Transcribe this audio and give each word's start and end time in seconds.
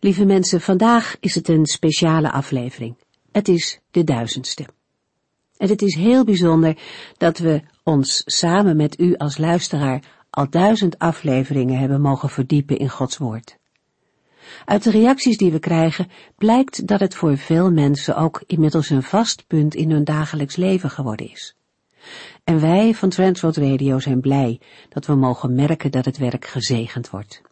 Lieve 0.00 0.24
mensen, 0.24 0.60
vandaag 0.60 1.16
is 1.20 1.34
het 1.34 1.48
een 1.48 1.66
speciale 1.66 2.32
aflevering. 2.32 2.96
Het 3.32 3.48
is 3.48 3.80
de 3.90 4.04
duizendste. 4.04 4.66
En 5.56 5.68
het 5.68 5.82
is 5.82 5.94
heel 5.94 6.24
bijzonder 6.24 6.78
dat 7.16 7.38
we 7.38 7.62
ons 7.82 8.22
samen 8.24 8.76
met 8.76 9.00
u 9.00 9.16
als 9.16 9.38
luisteraar 9.38 10.02
al 10.30 10.50
duizend 10.50 10.98
afleveringen 10.98 11.78
hebben 11.78 12.00
mogen 12.00 12.28
verdiepen 12.28 12.78
in 12.78 12.88
Gods 12.88 13.16
Woord. 13.16 13.58
Uit 14.64 14.82
de 14.82 14.90
reacties 14.90 15.36
die 15.36 15.52
we 15.52 15.58
krijgen 15.58 16.10
blijkt 16.36 16.86
dat 16.86 17.00
het 17.00 17.14
voor 17.14 17.36
veel 17.36 17.70
mensen 17.70 18.16
ook 18.16 18.42
inmiddels 18.46 18.90
een 18.90 19.02
vast 19.02 19.46
punt 19.46 19.74
in 19.74 19.90
hun 19.90 20.04
dagelijks 20.04 20.56
leven 20.56 20.90
geworden 20.90 21.30
is. 21.30 21.56
En 22.44 22.60
wij 22.60 22.94
van 22.94 23.08
Transworld 23.08 23.56
Radio 23.56 23.98
zijn 23.98 24.20
blij 24.20 24.60
dat 24.88 25.06
we 25.06 25.14
mogen 25.14 25.54
merken 25.54 25.90
dat 25.90 26.04
het 26.04 26.18
werk 26.18 26.46
gezegend 26.46 27.10
wordt. 27.10 27.42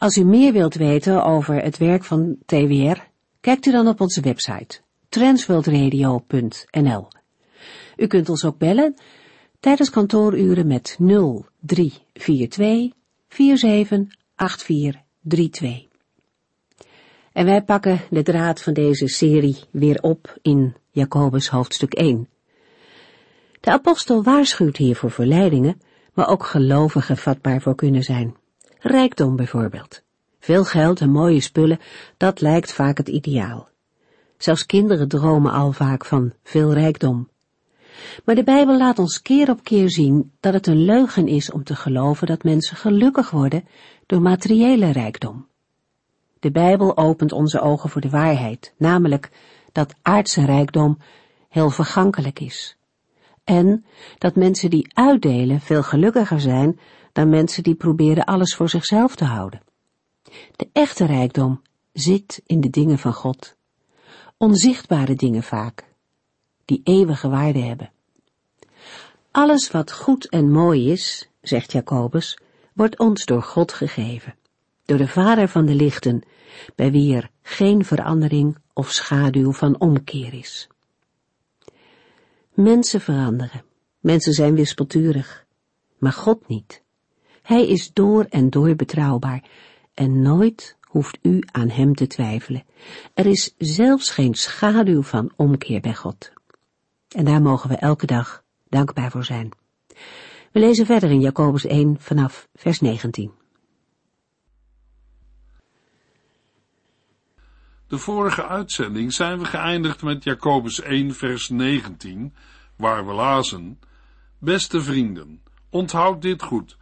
Als 0.00 0.16
u 0.16 0.24
meer 0.24 0.52
wilt 0.52 0.74
weten 0.74 1.24
over 1.24 1.62
het 1.62 1.78
werk 1.78 2.04
van 2.04 2.36
TWR, 2.46 3.08
kijkt 3.40 3.66
u 3.66 3.70
dan 3.70 3.88
op 3.88 4.00
onze 4.00 4.20
website 4.20 4.80
transworldradio.nl. 5.08 7.08
U 7.96 8.06
kunt 8.06 8.28
ons 8.28 8.44
ook 8.44 8.58
bellen 8.58 8.94
tijdens 9.58 9.90
kantooruren 9.90 10.66
met 10.66 10.96
0342 10.98 12.90
478432. 13.28 13.38
En 17.32 17.44
wij 17.44 17.62
pakken 17.62 18.00
de 18.10 18.22
draad 18.22 18.62
van 18.62 18.72
deze 18.72 19.08
serie 19.08 19.56
weer 19.70 20.02
op 20.02 20.38
in 20.42 20.76
Jacobus 20.90 21.48
hoofdstuk 21.48 21.94
1. 21.94 22.28
De 23.60 23.70
apostel 23.70 24.22
waarschuwt 24.22 24.76
hier 24.76 24.96
voor 24.96 25.10
verleidingen, 25.10 25.80
maar 26.14 26.28
ook 26.28 26.44
gelovigen 26.44 27.16
vatbaar 27.16 27.60
voor 27.60 27.74
kunnen 27.74 28.02
zijn. 28.02 28.39
Rijkdom 28.82 29.36
bijvoorbeeld. 29.36 30.02
Veel 30.38 30.64
geld 30.64 31.00
en 31.00 31.10
mooie 31.10 31.40
spullen, 31.40 31.80
dat 32.16 32.40
lijkt 32.40 32.72
vaak 32.72 32.96
het 32.96 33.08
ideaal. 33.08 33.68
Zelfs 34.38 34.66
kinderen 34.66 35.08
dromen 35.08 35.52
al 35.52 35.72
vaak 35.72 36.04
van 36.04 36.32
veel 36.42 36.72
rijkdom. 36.72 37.28
Maar 38.24 38.34
de 38.34 38.44
Bijbel 38.44 38.76
laat 38.76 38.98
ons 38.98 39.22
keer 39.22 39.50
op 39.50 39.64
keer 39.64 39.90
zien 39.90 40.32
dat 40.40 40.52
het 40.52 40.66
een 40.66 40.84
leugen 40.84 41.28
is 41.28 41.50
om 41.50 41.64
te 41.64 41.76
geloven 41.76 42.26
dat 42.26 42.42
mensen 42.42 42.76
gelukkig 42.76 43.30
worden 43.30 43.64
door 44.06 44.22
materiële 44.22 44.90
rijkdom. 44.90 45.46
De 46.38 46.50
Bijbel 46.50 46.96
opent 46.96 47.32
onze 47.32 47.60
ogen 47.60 47.90
voor 47.90 48.00
de 48.00 48.10
waarheid, 48.10 48.74
namelijk 48.76 49.30
dat 49.72 49.94
aardse 50.02 50.44
rijkdom 50.44 50.98
heel 51.48 51.70
vergankelijk 51.70 52.40
is. 52.40 52.76
En 53.44 53.84
dat 54.18 54.36
mensen 54.36 54.70
die 54.70 54.90
uitdelen 54.94 55.60
veel 55.60 55.82
gelukkiger 55.82 56.40
zijn 56.40 56.78
dan 57.20 57.28
mensen 57.28 57.62
die 57.62 57.74
proberen 57.74 58.24
alles 58.24 58.54
voor 58.54 58.68
zichzelf 58.68 59.16
te 59.16 59.24
houden. 59.24 59.62
De 60.56 60.68
echte 60.72 61.04
rijkdom 61.04 61.62
zit 61.92 62.42
in 62.46 62.60
de 62.60 62.70
dingen 62.70 62.98
van 62.98 63.12
God. 63.12 63.56
Onzichtbare 64.36 65.14
dingen 65.14 65.42
vaak, 65.42 65.84
die 66.64 66.80
eeuwige 66.84 67.28
waarde 67.28 67.58
hebben. 67.58 67.92
Alles 69.30 69.70
wat 69.70 69.92
goed 69.92 70.28
en 70.28 70.50
mooi 70.50 70.90
is, 70.90 71.28
zegt 71.40 71.72
Jacobus, 71.72 72.38
wordt 72.72 72.98
ons 72.98 73.24
door 73.24 73.42
God 73.42 73.72
gegeven, 73.72 74.34
door 74.84 74.98
de 74.98 75.08
Vader 75.08 75.48
van 75.48 75.66
de 75.66 75.74
lichten, 75.74 76.22
bij 76.74 76.90
wie 76.90 77.16
er 77.16 77.30
geen 77.42 77.84
verandering 77.84 78.56
of 78.72 78.90
schaduw 78.90 79.52
van 79.52 79.80
omkeer 79.80 80.34
is. 80.34 80.68
Mensen 82.54 83.00
veranderen, 83.00 83.64
mensen 83.98 84.32
zijn 84.32 84.54
wispelturig, 84.54 85.46
maar 85.98 86.12
God 86.12 86.48
niet. 86.48 86.82
Hij 87.50 87.66
is 87.66 87.92
door 87.92 88.24
en 88.24 88.50
door 88.50 88.74
betrouwbaar 88.76 89.44
en 89.94 90.22
nooit 90.22 90.76
hoeft 90.80 91.18
u 91.22 91.42
aan 91.52 91.68
hem 91.68 91.94
te 91.94 92.06
twijfelen. 92.06 92.64
Er 93.14 93.26
is 93.26 93.54
zelfs 93.58 94.10
geen 94.10 94.34
schaduw 94.34 95.02
van 95.02 95.32
omkeer 95.36 95.80
bij 95.80 95.94
God. 95.94 96.32
En 97.08 97.24
daar 97.24 97.42
mogen 97.42 97.68
we 97.68 97.76
elke 97.76 98.06
dag 98.06 98.42
dankbaar 98.68 99.10
voor 99.10 99.24
zijn. 99.24 99.48
We 100.52 100.60
lezen 100.60 100.86
verder 100.86 101.10
in 101.10 101.20
Jacobus 101.20 101.64
1 101.64 101.96
vanaf 102.00 102.48
vers 102.54 102.80
19. 102.80 103.32
De 107.86 107.98
vorige 107.98 108.46
uitzending 108.46 109.12
zijn 109.12 109.38
we 109.38 109.44
geëindigd 109.44 110.02
met 110.02 110.24
Jacobus 110.24 110.80
1 110.80 111.14
vers 111.14 111.48
19, 111.48 112.34
waar 112.76 113.06
we 113.06 113.12
lazen, 113.12 113.80
Beste 114.38 114.82
vrienden, 114.82 115.42
onthoud 115.70 116.22
dit 116.22 116.42
goed. 116.42 116.78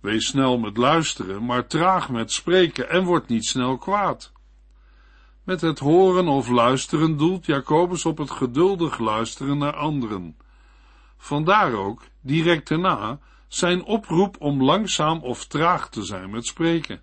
Wees 0.00 0.26
snel 0.26 0.58
met 0.58 0.76
luisteren, 0.76 1.44
maar 1.44 1.66
traag 1.66 2.10
met 2.10 2.32
spreken 2.32 2.90
en 2.90 3.04
word 3.04 3.28
niet 3.28 3.44
snel 3.44 3.76
kwaad. 3.78 4.32
Met 5.44 5.60
het 5.60 5.78
horen 5.78 6.28
of 6.28 6.48
luisteren 6.48 7.16
doelt 7.16 7.46
Jacobus 7.46 8.04
op 8.04 8.18
het 8.18 8.30
geduldig 8.30 8.98
luisteren 8.98 9.58
naar 9.58 9.76
anderen. 9.76 10.36
Vandaar 11.16 11.72
ook, 11.72 12.02
direct 12.20 12.68
daarna, 12.68 13.18
zijn 13.48 13.84
oproep 13.84 14.36
om 14.38 14.62
langzaam 14.62 15.18
of 15.22 15.46
traag 15.46 15.88
te 15.88 16.02
zijn 16.02 16.30
met 16.30 16.46
spreken. 16.46 17.00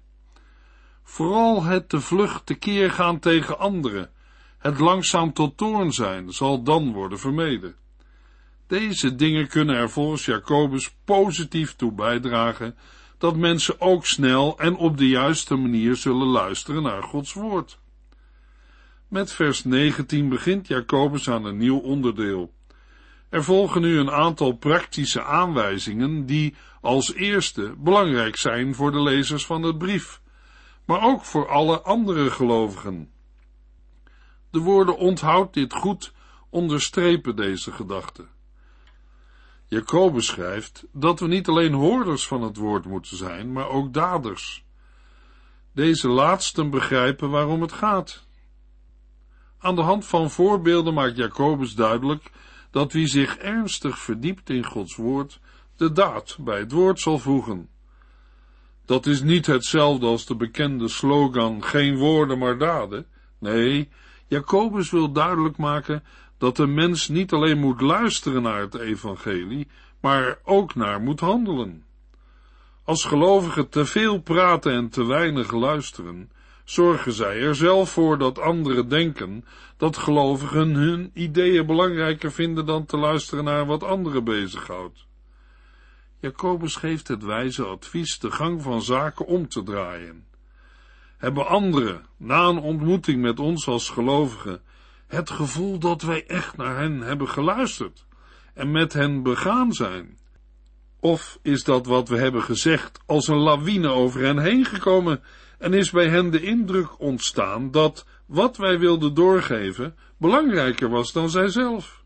Vooral 1.03 1.63
het 1.63 1.89
te 1.89 1.99
vlug 1.99 2.41
tekeer 2.43 2.91
gaan 2.91 3.19
tegen 3.19 3.59
anderen, 3.59 4.09
het 4.57 4.79
langzaam 4.79 5.33
tot 5.33 5.57
toorn 5.57 5.91
zijn, 5.91 6.33
zal 6.33 6.63
dan 6.63 6.93
worden 6.93 7.19
vermeden. 7.19 7.75
Deze 8.67 9.15
dingen 9.15 9.47
kunnen 9.47 9.75
er 9.75 9.89
volgens 9.89 10.25
Jacobus 10.25 10.95
positief 11.05 11.75
toe 11.75 11.91
bijdragen 11.91 12.75
dat 13.17 13.35
mensen 13.35 13.81
ook 13.81 14.05
snel 14.05 14.59
en 14.59 14.75
op 14.75 14.97
de 14.97 15.07
juiste 15.07 15.55
manier 15.55 15.95
zullen 15.95 16.27
luisteren 16.27 16.83
naar 16.83 17.03
Gods 17.03 17.33
woord. 17.33 17.79
Met 19.07 19.31
vers 19.31 19.63
19 19.63 20.29
begint 20.29 20.67
Jacobus 20.67 21.29
aan 21.29 21.45
een 21.45 21.57
nieuw 21.57 21.77
onderdeel. 21.77 22.53
Er 23.29 23.43
volgen 23.43 23.81
nu 23.81 23.99
een 23.99 24.11
aantal 24.11 24.51
praktische 24.51 25.23
aanwijzingen 25.23 26.25
die 26.25 26.55
als 26.81 27.13
eerste 27.13 27.75
belangrijk 27.77 28.37
zijn 28.37 28.75
voor 28.75 28.91
de 28.91 29.01
lezers 29.01 29.45
van 29.45 29.63
het 29.63 29.77
brief, 29.77 30.21
maar 30.85 31.03
ook 31.03 31.25
voor 31.25 31.49
alle 31.49 31.81
andere 31.81 32.31
gelovigen. 32.31 33.11
De 34.49 34.59
woorden 34.59 34.97
onthoud 34.97 35.53
dit 35.53 35.73
goed 35.73 36.13
onderstrepen 36.49 37.35
deze 37.35 37.71
gedachte. 37.71 38.25
Jacobus 39.67 40.25
schrijft 40.25 40.85
dat 40.91 41.19
we 41.19 41.27
niet 41.27 41.47
alleen 41.47 41.73
hoorders 41.73 42.27
van 42.27 42.41
het 42.41 42.57
woord 42.57 42.85
moeten 42.85 43.17
zijn, 43.17 43.51
maar 43.51 43.69
ook 43.69 43.93
daders. 43.93 44.65
Deze 45.73 46.07
laatsten 46.07 46.69
begrijpen 46.69 47.29
waarom 47.29 47.61
het 47.61 47.71
gaat. 47.71 48.27
Aan 49.59 49.75
de 49.75 49.81
hand 49.81 50.05
van 50.05 50.31
voorbeelden 50.31 50.93
maakt 50.93 51.17
Jacobus 51.17 51.75
duidelijk 51.75 52.31
dat 52.71 52.93
wie 52.93 53.07
zich 53.07 53.37
ernstig 53.37 53.99
verdiept 53.99 54.49
in 54.49 54.65
Gods 54.65 54.95
woord, 54.95 55.39
de 55.75 55.91
daad 55.91 56.37
bij 56.39 56.59
het 56.59 56.71
woord 56.71 56.99
zal 56.99 57.19
voegen. 57.19 57.69
Dat 58.85 59.05
is 59.05 59.21
niet 59.21 59.45
hetzelfde 59.45 60.05
als 60.05 60.25
de 60.25 60.35
bekende 60.35 60.87
slogan 60.87 61.63
geen 61.63 61.97
woorden 61.97 62.37
maar 62.37 62.57
daden. 62.57 63.05
Nee, 63.39 63.89
Jacobus 64.27 64.91
wil 64.91 65.11
duidelijk 65.11 65.57
maken 65.57 66.03
dat 66.37 66.55
de 66.55 66.67
mens 66.67 67.07
niet 67.07 67.33
alleen 67.33 67.57
moet 67.57 67.81
luisteren 67.81 68.41
naar 68.41 68.61
het 68.61 68.75
evangelie, 68.75 69.67
maar 70.01 70.39
ook 70.43 70.75
naar 70.75 71.01
moet 71.01 71.19
handelen. 71.19 71.85
Als 72.83 73.05
gelovigen 73.05 73.69
te 73.69 73.85
veel 73.85 74.19
praten 74.21 74.71
en 74.71 74.89
te 74.89 75.05
weinig 75.05 75.51
luisteren, 75.51 76.31
zorgen 76.63 77.11
zij 77.11 77.41
er 77.41 77.55
zelf 77.55 77.89
voor 77.89 78.17
dat 78.17 78.39
anderen 78.39 78.89
denken 78.89 79.45
dat 79.77 79.97
gelovigen 79.97 80.73
hun 80.73 81.11
ideeën 81.13 81.65
belangrijker 81.65 82.31
vinden 82.31 82.65
dan 82.65 82.85
te 82.85 82.97
luisteren 82.97 83.43
naar 83.43 83.65
wat 83.65 83.83
anderen 83.83 84.23
bezighoudt. 84.23 85.05
Jacobus 86.19 86.75
geeft 86.75 87.07
het 87.07 87.23
wijze 87.23 87.63
advies 87.63 88.19
de 88.19 88.31
gang 88.31 88.61
van 88.61 88.81
zaken 88.81 89.25
om 89.25 89.47
te 89.47 89.63
draaien. 89.63 90.26
Hebben 91.17 91.47
anderen, 91.47 92.05
na 92.17 92.43
een 92.43 92.57
ontmoeting 92.59 93.21
met 93.21 93.39
ons 93.39 93.67
als 93.67 93.89
gelovigen, 93.89 94.61
het 95.07 95.29
gevoel 95.29 95.79
dat 95.79 96.01
wij 96.01 96.25
echt 96.25 96.57
naar 96.57 96.77
hen 96.77 96.99
hebben 96.99 97.29
geluisterd 97.29 98.05
en 98.53 98.71
met 98.71 98.93
hen 98.93 99.23
begaan 99.23 99.73
zijn? 99.73 100.17
Of 100.99 101.39
is 101.41 101.63
dat 101.63 101.85
wat 101.85 102.09
we 102.09 102.17
hebben 102.17 102.43
gezegd 102.43 102.99
als 103.05 103.27
een 103.27 103.37
lawine 103.37 103.89
over 103.89 104.21
hen 104.21 104.39
heen 104.39 104.65
gekomen 104.65 105.23
en 105.57 105.73
is 105.73 105.91
bij 105.91 106.07
hen 106.07 106.29
de 106.29 106.41
indruk 106.41 106.99
ontstaan 106.99 107.71
dat 107.71 108.05
wat 108.25 108.57
wij 108.57 108.79
wilden 108.79 109.13
doorgeven 109.13 109.95
belangrijker 110.17 110.89
was 110.89 111.11
dan 111.11 111.29
zijzelf. 111.29 112.03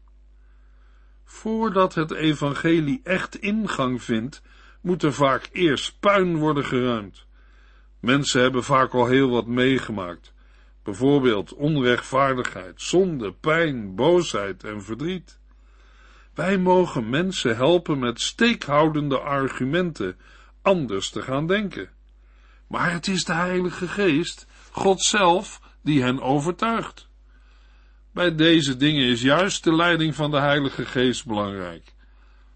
Voordat 1.23 1.93
het 1.95 2.11
evangelie 2.11 2.99
echt 3.03 3.35
ingang 3.35 4.03
vindt, 4.03 4.41
moet 4.81 5.03
er 5.03 5.13
vaak 5.13 5.49
eerst 5.51 5.99
puin 5.99 6.37
worden 6.37 6.65
geruimd. 6.65 7.25
Mensen 8.01 8.41
hebben 8.41 8.63
vaak 8.63 8.93
al 8.93 9.05
heel 9.05 9.29
wat 9.29 9.47
meegemaakt, 9.47 10.33
bijvoorbeeld 10.83 11.53
onrechtvaardigheid, 11.53 12.81
zonde, 12.81 13.33
pijn, 13.33 13.95
boosheid 13.95 14.63
en 14.63 14.83
verdriet. 14.83 15.39
Wij 16.33 16.57
mogen 16.57 17.09
mensen 17.09 17.55
helpen 17.55 17.99
met 17.99 18.21
steekhoudende 18.21 19.19
argumenten 19.19 20.17
anders 20.61 21.09
te 21.09 21.21
gaan 21.21 21.47
denken. 21.47 21.89
Maar 22.67 22.91
het 22.91 23.07
is 23.07 23.23
de 23.23 23.33
Heilige 23.33 23.87
Geest, 23.87 24.47
God 24.71 25.01
zelf, 25.01 25.61
die 25.81 26.01
hen 26.01 26.21
overtuigt. 26.21 27.09
Bij 28.13 28.35
deze 28.35 28.77
dingen 28.77 29.07
is 29.07 29.21
juist 29.21 29.63
de 29.63 29.75
leiding 29.75 30.15
van 30.15 30.31
de 30.31 30.39
Heilige 30.39 30.85
Geest 30.85 31.25
belangrijk. 31.25 31.93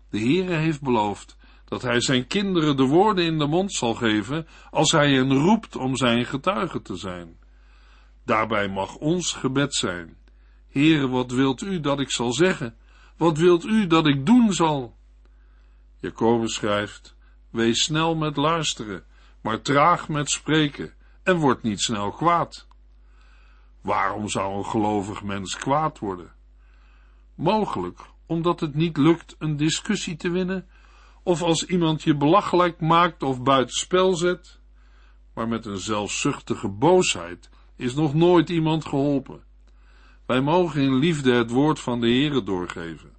De 0.09 0.19
Heere 0.19 0.53
heeft 0.53 0.81
beloofd 0.81 1.34
dat 1.65 1.81
hij 1.81 2.01
zijn 2.01 2.27
kinderen 2.27 2.77
de 2.77 2.83
woorden 2.83 3.25
in 3.25 3.37
de 3.37 3.47
mond 3.47 3.73
zal 3.73 3.93
geven 3.93 4.47
als 4.69 4.91
hij 4.91 5.13
hen 5.13 5.33
roept 5.33 5.75
om 5.75 5.95
zijn 5.95 6.25
getuige 6.25 6.81
te 6.81 6.95
zijn. 6.95 7.37
Daarbij 8.25 8.67
mag 8.67 8.95
ons 8.95 9.33
gebed 9.33 9.75
zijn. 9.75 10.17
Heere, 10.69 11.07
wat 11.07 11.31
wilt 11.31 11.61
u 11.61 11.79
dat 11.79 11.99
ik 11.99 12.11
zal 12.11 12.33
zeggen? 12.33 12.75
Wat 13.17 13.37
wilt 13.37 13.65
u 13.65 13.87
dat 13.87 14.07
ik 14.07 14.25
doen 14.25 14.53
zal? 14.53 14.97
Jacobus 15.99 16.53
schrijft, 16.53 17.15
wees 17.49 17.83
snel 17.83 18.15
met 18.15 18.35
luisteren, 18.35 19.03
maar 19.41 19.61
traag 19.61 20.09
met 20.09 20.29
spreken, 20.29 20.93
en 21.23 21.37
word 21.37 21.63
niet 21.63 21.81
snel 21.81 22.11
kwaad. 22.11 22.67
Waarom 23.81 24.29
zou 24.29 24.57
een 24.57 24.65
gelovig 24.65 25.23
mens 25.23 25.55
kwaad 25.55 25.99
worden? 25.99 26.33
Mogelijk 27.35 28.13
omdat 28.25 28.59
het 28.59 28.75
niet 28.75 28.97
lukt 28.97 29.35
een 29.39 29.57
discussie 29.57 30.15
te 30.15 30.29
winnen, 30.29 30.67
of 31.25 31.41
als 31.41 31.65
iemand 31.65 32.03
je 32.03 32.15
belachelijk 32.15 32.79
maakt 32.79 33.23
of 33.23 33.41
buitenspel 33.41 34.15
zet, 34.15 34.59
maar 35.33 35.47
met 35.47 35.65
een 35.65 35.77
zelfzuchtige 35.77 36.67
boosheid 36.67 37.49
is 37.75 37.93
nog 37.93 38.13
nooit 38.13 38.49
iemand 38.49 38.85
geholpen. 38.85 39.43
Wij 40.25 40.41
mogen 40.41 40.81
in 40.81 40.95
liefde 40.95 41.33
het 41.33 41.49
woord 41.51 41.79
van 41.79 41.99
de 41.99 42.07
Heere 42.07 42.43
doorgeven. 42.43 43.13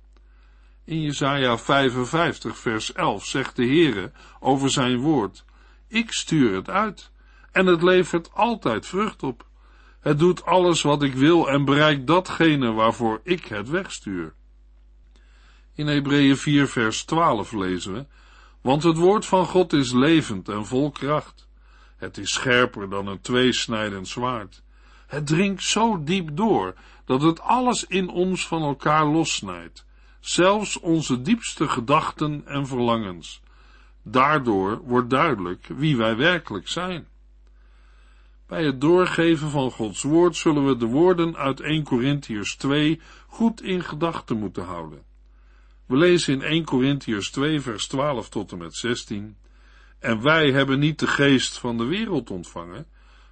In 0.85 1.01
Jesaja 1.01 1.59
55 1.59 2.59
vers 2.59 2.93
11 2.93 3.25
zegt 3.25 3.57
de 3.57 3.67
Heere 3.67 4.13
over 4.41 4.71
zijn 4.71 4.99
woord, 4.99 5.45
ik 5.89 6.13
stuur 6.13 6.55
het 6.55 6.71
uit 6.71 7.11
en 7.53 7.67
het 7.67 7.83
levert 7.83 8.35
altijd 8.35 8.87
vrucht 8.87 9.23
op. 9.23 9.47
Het 10.01 10.19
doet 10.19 10.45
alles 10.45 10.83
wat 10.83 11.03
ik 11.03 11.15
wil 11.15 11.49
en 11.49 11.65
bereikt 11.65 12.07
datgene 12.07 12.73
waarvoor 12.73 13.21
ik 13.23 13.45
het 13.47 13.69
wegstuur. 13.69 14.35
In 15.77 15.87
Hebreeën 15.87 16.37
4 16.37 16.69
vers 16.69 17.05
12 17.05 17.53
lezen 17.53 17.93
we, 17.93 18.07
want 18.61 18.83
het 18.83 18.97
woord 18.97 19.27
van 19.27 19.47
God 19.47 19.73
is 19.73 19.93
levend 19.93 20.49
en 20.49 20.67
vol 20.67 20.91
kracht. 20.91 21.49
Het 21.97 22.19
is 22.19 22.33
scherper 22.33 22.91
dan 22.91 23.07
een 23.07 23.21
tweesnijdend 23.21 24.09
zwaard. 24.09 24.63
Het 25.07 25.27
dringt 25.27 25.63
zo 25.63 26.03
diep 26.05 26.31
door 26.33 26.75
dat 27.05 27.23
het 27.23 27.41
alles 27.41 27.85
in 27.85 28.09
ons 28.09 28.47
van 28.47 28.63
elkaar 28.63 29.07
lossnijdt, 29.07 29.87
zelfs 30.21 30.81
onze 30.81 31.23
diepste 31.23 31.69
gedachten 31.69 32.43
en 32.47 32.67
verlangens. 32.67 33.41
Daardoor 34.03 34.81
wordt 34.85 35.11
duidelijk 35.11 35.67
wie 35.67 35.97
wij 35.97 36.17
werkelijk 36.17 36.69
zijn. 36.69 37.07
Bij 38.47 38.65
het 38.65 38.81
doorgeven 38.81 39.51
van 39.51 39.71
Gods 39.71 40.03
woord 40.03 40.37
zullen 40.37 40.67
we 40.67 40.77
de 40.77 40.87
woorden 40.87 41.37
uit 41.37 41.61
1 41.61 41.85
Corinthiërs 41.85 42.57
2 42.57 43.01
goed 43.27 43.63
in 43.63 43.83
gedachten 43.83 44.39
moeten 44.39 44.65
houden. 44.65 45.03
We 45.87 45.97
lezen 45.97 46.33
in 46.35 46.43
1 46.43 46.65
Corinthiërs 46.65 47.31
2 47.31 47.61
vers 47.61 47.87
12 47.87 48.29
tot 48.29 48.53
en 48.53 48.59
met 48.59 48.75
16. 48.75 49.37
En 49.99 50.23
wij 50.23 50.51
hebben 50.51 50.79
niet 50.79 50.99
de 50.99 51.07
geest 51.07 51.59
van 51.59 51.77
de 51.79 51.85
wereld 51.85 52.31
ontvangen, 52.31 52.87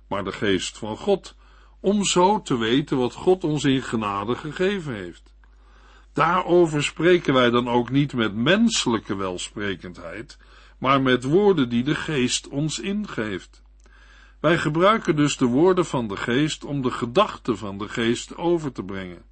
maar 0.09 0.25
de 0.25 0.33
geest 0.33 0.79
van 0.79 0.97
God, 0.97 1.37
om 1.81 2.05
zo 2.05 2.43
te 2.43 2.59
weten 2.59 2.97
wat 2.97 3.15
God 3.15 3.45
ons 3.45 3.65
in 3.65 3.83
genade 3.83 4.35
gegeven 4.35 4.95
heeft. 4.95 5.35
Daarover 6.12 6.85
spreken 6.85 7.35
wij 7.35 7.51
dan 7.51 7.69
ook 7.69 7.91
niet 7.91 8.12
met 8.12 8.35
menselijke 8.35 9.17
welsprekendheid, 9.17 10.39
maar 10.79 11.03
met 11.03 11.25
woorden 11.25 11.69
die 11.69 11.83
de 11.83 11.95
geest 11.95 12.49
ons 12.49 12.79
ingeeft. 12.81 13.62
Wij 14.41 14.59
gebruiken 14.59 15.17
dus 15.17 15.37
de 15.37 15.47
woorden 15.47 15.87
van 15.87 16.09
de 16.09 16.17
geest 16.17 16.65
om 16.65 16.83
de 16.83 16.91
gedachten 16.91 17.59
van 17.59 17.79
de 17.79 17.89
geest 17.89 18.37
over 18.37 18.73
te 18.73 18.83
brengen. 18.83 19.23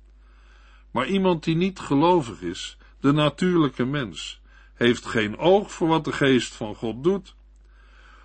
Maar 0.91 1.07
iemand 1.07 1.45
die 1.45 1.57
niet 1.57 1.79
gelovig 1.79 2.41
is, 2.43 2.79
de 3.03 3.13
natuurlijke 3.13 3.85
mens, 3.85 4.41
heeft 4.75 5.07
geen 5.07 5.39
oog 5.39 5.73
voor 5.73 5.89
wat 5.89 6.05
de 6.05 6.13
geest 6.13 6.55
van 6.55 6.75
God 6.75 7.05
doet. 7.05 7.35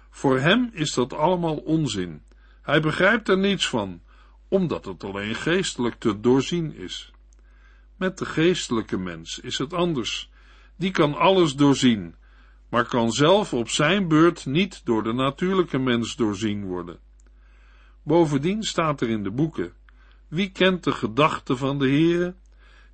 Voor 0.10 0.40
hem 0.40 0.70
is 0.74 0.94
dat 0.94 1.14
allemaal 1.14 1.56
onzin. 1.56 2.22
Hij 2.62 2.82
begrijpt 2.82 3.30
er 3.30 3.38
niets 3.38 3.70
van, 3.70 4.02
omdat 4.48 4.86
het 4.86 5.04
alleen 5.04 5.36
geestelijk 5.36 5.96
te 5.96 6.20
doorzien 6.20 6.76
is. 6.76 7.12
Met 7.96 8.18
de 8.18 8.26
geestelijke 8.26 8.98
mens 8.98 9.40
is 9.40 9.58
het 9.58 9.74
anders. 9.74 10.30
Die 10.76 10.92
kan 10.92 11.14
alles 11.14 11.56
doorzien, 11.56 12.16
maar 12.70 12.86
kan 12.86 13.12
zelf 13.12 13.54
op 13.54 13.70
zijn 13.70 14.08
beurt 14.08 14.46
niet 14.46 14.82
door 14.86 15.04
de 15.04 15.14
natuurlijke 15.14 15.78
mens 15.78 16.16
doorzien 16.16 16.66
worden. 16.66 17.00
Bovendien 18.04 18.64
staat 18.64 19.02
er 19.02 19.10
in 19.10 19.24
de 19.24 19.32
boeken, 19.32 19.74
wie 20.28 20.52
kent 20.52 20.84
de 20.84 20.92
gedachten 20.92 21.58
van 21.58 21.80
de 21.80 21.88
Heere? 21.88 22.36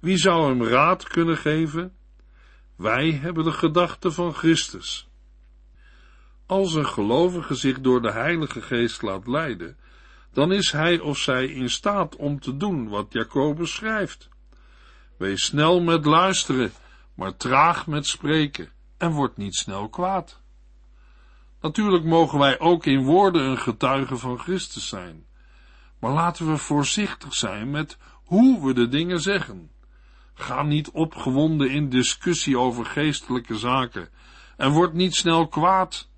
Wie 0.04 0.18
zou 0.18 0.50
hem 0.50 0.64
raad 0.64 1.08
kunnen 1.08 1.38
geven? 1.38 1.96
Wij 2.76 3.12
hebben 3.12 3.44
de 3.44 3.52
gedachten 3.52 4.14
van 4.14 4.34
Christus. 4.34 5.10
Als 6.46 6.74
een 6.74 6.88
gelovige 6.88 7.56
zich 7.56 7.82
door 7.82 8.02
de 8.02 8.12
Heilige 8.12 8.62
Geest 8.62 9.02
laat 9.02 9.28
leiden, 9.28 9.78
dan 10.34 10.52
is 10.52 10.72
hij 10.72 11.00
of 11.00 11.18
zij 11.18 11.46
in 11.46 11.70
staat 11.70 12.16
om 12.16 12.40
te 12.40 12.58
doen 12.58 12.90
wat 12.90 13.14
Jacobus 13.14 13.74
schrijft. 13.74 14.30
Wees 15.18 15.46
snel 15.46 15.82
met 15.82 16.06
luisteren, 16.06 16.72
maar 17.16 17.38
traag 17.38 17.88
met 17.88 18.06
spreken 18.06 18.70
en 18.98 19.12
word 19.12 19.38
niet 19.38 19.56
snel 19.56 19.90
kwaad. 19.90 20.42
Natuurlijk 21.62 22.04
mogen 22.04 22.40
wij 22.40 22.60
ook 22.60 22.86
in 22.86 23.04
woorden 23.04 23.42
een 23.42 23.60
getuige 23.60 24.18
van 24.18 24.40
Christus 24.40 24.88
zijn, 24.88 25.26
maar 26.00 26.12
laten 26.12 26.52
we 26.52 26.58
voorzichtig 26.58 27.34
zijn 27.34 27.72
met 27.72 27.98
hoe 28.24 28.66
we 28.66 28.74
de 28.74 28.88
dingen 28.88 29.20
zeggen. 29.20 29.72
Ga 30.34 30.64
niet 30.64 30.92
opgewonden 30.92 31.70
in 31.72 31.90
discussie 31.90 32.58
over 32.58 32.86
geestelijke 32.86 33.58
zaken 33.58 34.10
en 34.58 34.72
word 34.72 34.94
niet 34.94 35.16
snel 35.16 35.48
kwaad. 35.48 36.10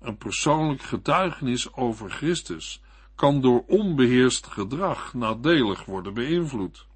Een 0.00 0.16
persoonlijk 0.16 0.82
getuigenis 0.82 1.72
over 1.74 2.10
Christus 2.10 2.82
kan 3.14 3.40
door 3.40 3.64
onbeheerst 3.66 4.46
gedrag 4.46 5.14
nadelig 5.14 5.84
worden 5.84 6.14
beïnvloed. 6.14 6.86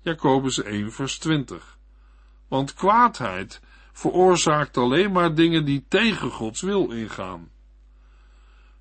Jacobus 0.00 0.62
1 0.62 0.92
vers 0.92 1.18
20 1.18 1.78
Want 2.48 2.74
kwaadheid 2.74 3.60
veroorzaakt 3.92 4.76
alleen 4.76 5.12
maar 5.12 5.34
dingen 5.34 5.64
die 5.64 5.84
tegen 5.88 6.30
Gods 6.30 6.60
wil 6.60 6.90
ingaan. 6.90 7.50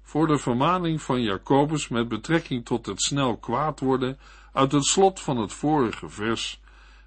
Voor 0.01 0.27
de 0.27 0.37
vermaning 0.37 1.01
van 1.01 1.21
Jacobus 1.21 1.87
met 1.87 2.07
betrekking 2.07 2.65
tot 2.65 2.85
het 2.85 3.01
snel 3.01 3.37
kwaad 3.37 3.79
worden 3.79 4.19
uit 4.53 4.71
het 4.71 4.85
slot 4.85 5.19
van 5.19 5.37
het 5.37 5.53
vorige 5.53 6.09
vers, 6.09 6.61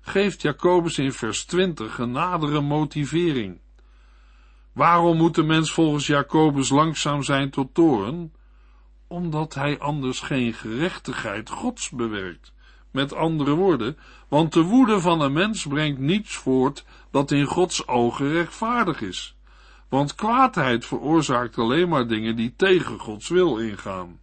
geeft 0.06 0.42
Jacobus 0.42 0.98
in 0.98 1.12
vers 1.12 1.44
20 1.44 1.98
een 1.98 2.10
nadere 2.10 2.60
motivering. 2.60 3.58
Waarom 4.72 5.16
moet 5.16 5.34
de 5.34 5.42
mens 5.42 5.72
volgens 5.72 6.06
Jacobus 6.06 6.68
langzaam 6.68 7.22
zijn 7.22 7.50
tot 7.50 7.75
toren? 7.75 8.32
Omdat 9.06 9.54
hij 9.54 9.78
anders 9.78 10.20
geen 10.20 10.52
gerechtigheid 10.52 11.50
Gods 11.50 11.90
bewerkt. 11.90 12.52
Met 12.90 13.14
andere 13.14 13.54
woorden, 13.54 13.96
want 14.28 14.52
de 14.52 14.62
woede 14.62 15.00
van 15.00 15.20
een 15.20 15.32
mens 15.32 15.66
brengt 15.66 15.98
niets 15.98 16.36
voort 16.36 16.84
dat 17.10 17.30
in 17.30 17.44
Gods 17.44 17.88
ogen 17.88 18.28
rechtvaardig 18.28 19.00
is. 19.00 19.36
Want 19.88 20.14
kwaadheid 20.14 20.86
veroorzaakt 20.86 21.58
alleen 21.58 21.88
maar 21.88 22.06
dingen 22.06 22.36
die 22.36 22.54
tegen 22.56 22.98
Gods 22.98 23.28
wil 23.28 23.58
ingaan. 23.58 24.20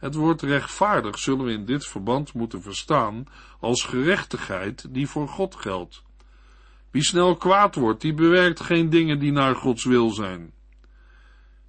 Het 0.00 0.14
woord 0.14 0.42
rechtvaardig 0.42 1.18
zullen 1.18 1.44
we 1.44 1.52
in 1.52 1.64
dit 1.64 1.86
verband 1.86 2.32
moeten 2.32 2.62
verstaan 2.62 3.26
als 3.58 3.84
gerechtigheid 3.84 4.94
die 4.94 5.08
voor 5.08 5.28
God 5.28 5.56
geldt. 5.56 6.02
Wie 6.90 7.02
snel 7.02 7.36
kwaad 7.36 7.74
wordt, 7.74 8.00
die 8.00 8.14
bewerkt 8.14 8.60
geen 8.60 8.90
dingen 8.90 9.18
die 9.18 9.32
naar 9.32 9.54
Gods 9.54 9.84
wil 9.84 10.10
zijn. 10.10 10.52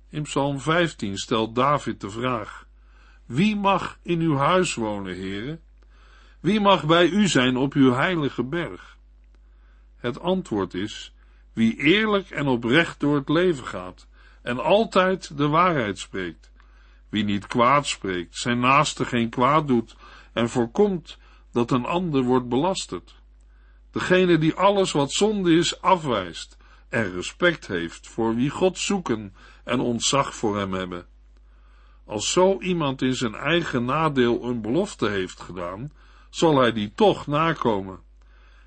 In 0.10 0.24
Psalm 0.24 0.60
15 0.60 1.18
stelt 1.18 1.56
David 1.56 2.02
de 2.02 2.10
vraag: 2.10 2.68
Wie 3.26 3.56
mag 3.56 4.00
in 4.02 4.20
uw 4.20 4.36
huis 4.36 4.76
wonen, 4.76 5.16
heren? 5.16 5.62
Wie 6.40 6.60
mag 6.60 6.86
bij 6.86 7.10
u 7.10 7.28
zijn 7.28 7.58
op 7.58 7.74
uw 7.74 7.94
heilige 7.94 8.44
berg? 8.44 8.98
Het 9.98 10.20
antwoord 10.20 10.74
is: 10.74 11.14
wie 11.54 11.78
eerlijk 11.78 12.30
en 12.30 12.48
oprecht 12.48 13.00
door 13.00 13.16
het 13.16 13.30
leven 13.30 13.66
gaat 13.66 14.08
en 14.42 14.64
altijd 14.64 15.38
de 15.38 15.48
waarheid 15.48 16.00
spreekt 16.00 16.51
Wie 17.12 17.24
niet 17.24 17.48
kwaad 17.48 17.88
spreekt, 17.88 18.38
zijn 18.38 18.60
naaste 18.60 19.06
geen 19.06 19.30
kwaad 19.30 19.68
doet 19.68 19.96
en 20.34 20.50
voorkomt 20.50 21.18
dat 21.52 21.72
een 21.72 21.86
ander 21.86 22.24
wordt 22.24 22.50
belasterd. 22.50 23.16
Degene 23.92 24.38
die 24.38 24.54
alles 24.54 24.92
wat 24.92 25.12
zonde 25.12 25.56
is 25.56 25.82
afwijst 25.82 26.58
en 26.90 27.14
respect 27.14 27.68
heeft 27.68 28.08
voor 28.08 28.36
wie 28.36 28.50
God 28.50 28.78
zoeken 28.78 29.34
en 29.64 29.80
ontzag 29.80 30.36
voor 30.36 30.58
hem 30.58 30.74
hebben. 30.74 31.06
Als 32.06 32.32
zo 32.32 32.60
iemand 32.60 33.02
in 33.02 33.16
zijn 33.16 33.36
eigen 33.36 33.86
nadeel 33.86 34.44
een 34.44 34.62
belofte 34.62 35.10
heeft 35.10 35.42
gedaan, 35.42 35.92
zal 36.30 36.58
hij 36.58 36.72
die 36.72 36.92
toch 36.96 37.28
nakomen. 37.28 38.00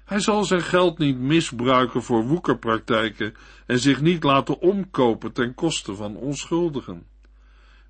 Hij 0.05 0.21
zal 0.21 0.45
zijn 0.45 0.63
geld 0.63 0.99
niet 0.99 1.19
misbruiken 1.19 2.03
voor 2.03 2.27
woekerpraktijken 2.27 3.35
en 3.67 3.79
zich 3.79 4.01
niet 4.01 4.23
laten 4.23 4.59
omkopen 4.61 5.33
ten 5.33 5.55
koste 5.55 5.95
van 5.95 6.17
onschuldigen. 6.17 7.14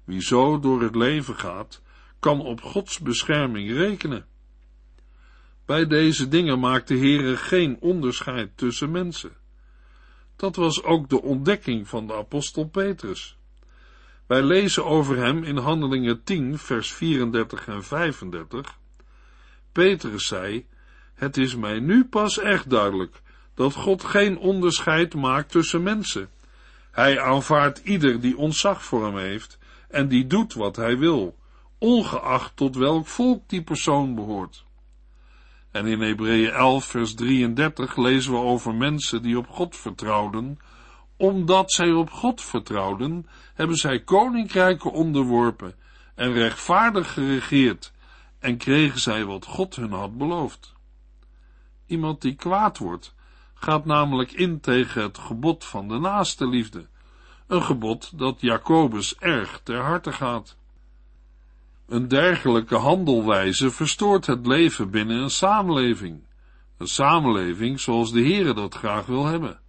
Wie 0.05 0.21
zo 0.21 0.59
door 0.59 0.83
het 0.83 0.95
leven 0.95 1.35
gaat, 1.35 1.83
kan 2.19 2.41
op 2.41 2.61
Gods 2.61 2.99
bescherming 2.99 3.71
rekenen. 3.71 4.27
Bij 5.65 5.87
deze 5.87 6.29
dingen 6.29 6.59
maakt 6.59 6.89
de 6.89 6.97
Heere 6.97 7.37
geen 7.37 7.77
onderscheid 7.81 8.57
tussen 8.57 8.91
mensen. 8.91 9.33
Dat 10.37 10.57
was 10.57 10.83
ook 10.83 11.09
de 11.09 11.23
ontdekking 11.23 11.89
van 11.89 12.07
de 12.07 12.15
apostel 12.15 12.69
Petrus. 12.69 13.39
Wij 14.27 14.43
lezen 14.43 14.85
over 14.85 15.17
hem 15.17 15.43
in 15.43 15.57
Handelingen 15.57 16.23
10, 16.25 16.59
vers 16.59 16.93
34 16.93 17.69
en 17.69 17.85
35. 17.85 18.79
Petrus 19.73 20.27
zei, 20.27 20.67
het 21.15 21.37
is 21.37 21.57
mij 21.57 21.81
nu 21.81 22.05
pas 22.05 22.39
echt 22.39 22.71
duidelijk 22.71 23.23
dat 23.55 23.75
God 23.75 24.05
geen 24.05 24.39
onderscheid 24.39 25.15
maakt 25.15 25.51
tussen 25.51 25.83
mensen. 25.83 26.29
Hij 26.91 27.21
aanvaardt 27.21 27.79
ieder 27.79 28.21
die 28.21 28.37
ontzag 28.37 28.85
voor 28.85 29.05
hem 29.05 29.17
heeft 29.17 29.59
en 29.95 30.09
die 30.09 30.27
doet 30.27 30.55
wat 30.55 30.77
hij 30.77 30.99
wil, 30.99 31.37
ongeacht 31.79 32.57
tot 32.57 32.77
welk 32.77 33.07
volk 33.07 33.49
die 33.49 33.63
persoon 33.63 34.15
behoort. 34.15 34.65
En 35.71 35.87
in 35.87 36.01
Hebreeën 36.01 36.51
11, 36.51 36.85
vers 36.85 37.15
33 37.15 37.97
lezen 37.97 38.33
we 38.33 38.39
over 38.39 38.75
mensen 38.75 39.23
die 39.23 39.39
op 39.39 39.49
God 39.49 39.77
vertrouwden. 39.77 40.59
Omdat 41.17 41.73
zij 41.73 41.93
op 41.93 42.11
God 42.11 42.43
vertrouwden, 42.43 43.27
hebben 43.55 43.77
zij 43.77 44.01
koninkrijken 44.01 44.93
onderworpen 44.93 45.75
en 46.15 46.33
rechtvaardig 46.33 47.13
geregeerd 47.13 47.93
en 48.39 48.57
kregen 48.57 49.01
zij 49.01 49.25
wat 49.25 49.45
God 49.45 49.77
hun 49.77 49.93
had 49.93 50.19
beloofd. 50.19 50.73
Iemand 51.87 52.21
die 52.21 52.35
kwaad 52.35 52.79
wordt, 52.79 53.15
gaat 53.55 53.85
namelijk 53.85 54.33
in 54.33 54.61
tegen 54.61 55.03
het 55.03 55.19
gebod 55.19 55.65
van 55.65 55.89
de 55.89 55.99
naaste 55.99 56.49
liefde, 56.49 56.89
een 57.47 57.63
gebod 57.63 58.19
dat 58.19 58.41
Jacobus 58.41 59.19
erg 59.19 59.61
ter 59.63 59.81
harte 59.81 60.13
gaat. 60.13 60.57
Een 61.87 62.09
dergelijke 62.09 62.77
handelwijze 62.77 63.71
verstoort 63.71 64.27
het 64.27 64.47
leven 64.47 64.91
binnen 64.91 65.23
een 65.23 65.31
samenleving, 65.31 66.23
een 66.79 66.87
samenleving 66.87 67.81
zoals 67.81 68.13
de 68.13 68.21
Heere 68.21 68.55
dat 68.55 68.75
graag 68.75 69.07
wil 69.07 69.25
hebben. 69.25 69.61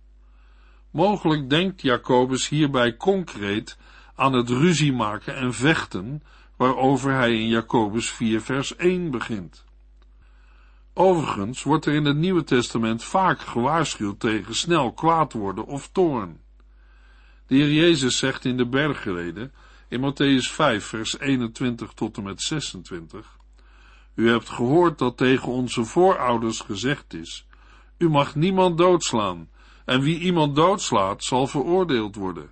Mogelijk 0.91 1.50
denkt 1.50 1.82
Jacobus 1.82 2.50
hierbij 2.50 2.98
concreet 2.98 3.77
aan 4.15 4.34
het 4.34 4.50
ruzie 4.50 4.94
maken 4.94 5.36
en 5.36 5.53
vechten, 5.53 6.24
waarover 6.58 7.13
hij 7.13 7.34
in 7.34 7.48
Jacobus 7.48 8.10
4 8.12 8.41
vers 8.41 8.75
1 8.75 9.12
begint. 9.12 9.65
Overigens 10.94 11.63
wordt 11.63 11.86
er 11.86 11.94
in 11.94 12.05
het 12.05 12.17
Nieuwe 12.17 12.44
Testament 12.44 13.03
vaak 13.03 13.39
gewaarschuwd 13.39 14.20
tegen 14.20 14.55
snel 14.55 14.94
kwaad 14.94 15.34
worden 15.34 15.65
of 15.65 15.89
toorn. 15.91 16.39
De 17.47 17.55
Heer 17.55 17.71
Jezus 17.71 18.17
zegt 18.17 18.45
in 18.45 18.57
de 18.57 18.65
bergreden, 18.65 19.53
in 19.87 19.99
Matthäus 19.99 20.51
5, 20.51 20.85
vers 20.85 21.19
21 21.19 21.93
tot 21.93 22.17
en 22.17 22.23
met 22.23 22.41
26, 22.41 23.37
U 24.15 24.29
hebt 24.29 24.49
gehoord 24.49 24.97
dat 24.97 25.17
tegen 25.17 25.51
onze 25.51 25.83
voorouders 25.83 26.59
gezegd 26.59 27.13
is, 27.13 27.47
U 27.97 28.09
mag 28.09 28.35
niemand 28.35 28.77
doodslaan, 28.77 29.49
en 29.85 30.01
wie 30.01 30.19
iemand 30.19 30.55
doodslaat, 30.55 31.23
zal 31.23 31.47
veroordeeld 31.47 32.15
worden. 32.15 32.49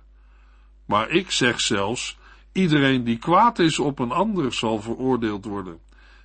Maar 0.86 1.10
ik 1.10 1.30
zeg 1.30 1.60
zelfs, 1.60 2.18
iedereen 2.52 3.04
die 3.04 3.18
kwaad 3.18 3.58
is 3.58 3.78
op 3.78 3.98
een 3.98 4.12
ander 4.12 4.52
zal 4.52 4.80
veroordeeld 4.80 5.44
worden. 5.44 5.78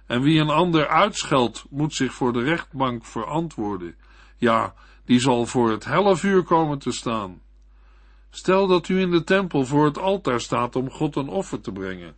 En 0.06 0.22
wie 0.22 0.40
een 0.40 0.50
ander 0.50 0.88
uitscheldt, 0.88 1.66
moet 1.70 1.94
zich 1.94 2.14
voor 2.14 2.34
de 2.34 2.44
rechtbank 2.44 3.06
verantwoorden. 3.06 3.96
Ja, 4.38 4.74
die 5.06 5.20
zal 5.20 5.46
voor 5.46 5.72
het 5.72 5.86
hellevuur 5.86 6.44
komen 6.44 6.80
te 6.80 6.92
staan. 6.92 7.42
Stel 8.30 8.68
dat 8.68 8.88
u 8.88 9.00
in 9.00 9.12
de 9.12 9.24
tempel 9.24 9.66
voor 9.66 9.86
het 9.86 9.98
altaar 9.98 10.42
staat 10.42 10.76
om 10.76 10.92
God 10.92 11.16
een 11.16 11.30
offer 11.30 11.62
te 11.62 11.72
brengen. 11.72 12.16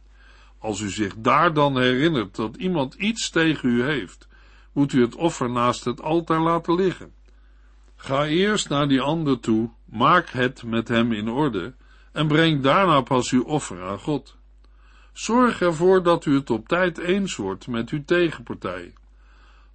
Als 0.60 0.80
u 0.80 0.89
zich 0.89 1.13
daar 1.18 1.53
dan 1.53 1.80
herinnert 1.80 2.36
dat 2.36 2.56
iemand 2.56 2.94
iets 2.94 3.30
tegen 3.30 3.70
u 3.70 3.84
heeft, 3.84 4.27
moet 4.72 4.94
u 4.94 5.01
het 5.01 5.15
offer 5.15 5.50
naast 5.50 5.86
het 5.86 6.01
altaar 6.01 6.39
laten 6.39 6.75
liggen. 6.75 7.13
Ga 7.96 8.25
eerst 8.25 8.70
naar 8.70 8.88
die 8.88 9.01
ander 9.01 9.39
toe, 9.39 9.70
maak 9.86 10.30
het 10.30 10.63
met 10.63 10.88
hem 10.88 11.12
in 11.12 11.30
orde 11.30 11.74
en 12.12 12.27
breng 12.27 12.62
daarna 12.62 13.01
pas 13.01 13.30
uw 13.30 13.44
offer 13.44 13.84
aan 13.84 14.00
God. 14.00 14.36
Zorg 15.13 15.62
ervoor 15.62 16.03
dat 16.03 16.25
u 16.25 16.36
het 16.36 16.50
op 16.50 16.68
tijd 16.68 16.98
eens 16.98 17.36
wordt 17.36 17.68
met 17.68 17.89
uw 17.89 18.03
tegenpartij. 18.06 18.94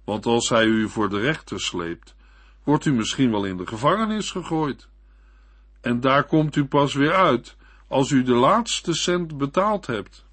Want 0.03 0.25
als 0.25 0.49
hij 0.49 0.65
u 0.65 0.89
voor 0.89 1.09
de 1.09 1.19
rechter 1.19 1.61
sleept, 1.61 2.15
wordt 2.63 2.85
u 2.85 2.93
misschien 2.93 3.31
wel 3.31 3.45
in 3.45 3.57
de 3.57 3.67
gevangenis 3.67 4.31
gegooid. 4.31 4.87
En 5.81 5.99
daar 5.99 6.23
komt 6.23 6.55
u 6.55 6.65
pas 6.65 6.93
weer 6.93 7.13
uit 7.13 7.55
als 7.87 8.09
u 8.09 8.23
de 8.23 8.33
laatste 8.33 8.93
cent 8.93 9.37
betaald 9.37 9.87
hebt. 9.87 10.25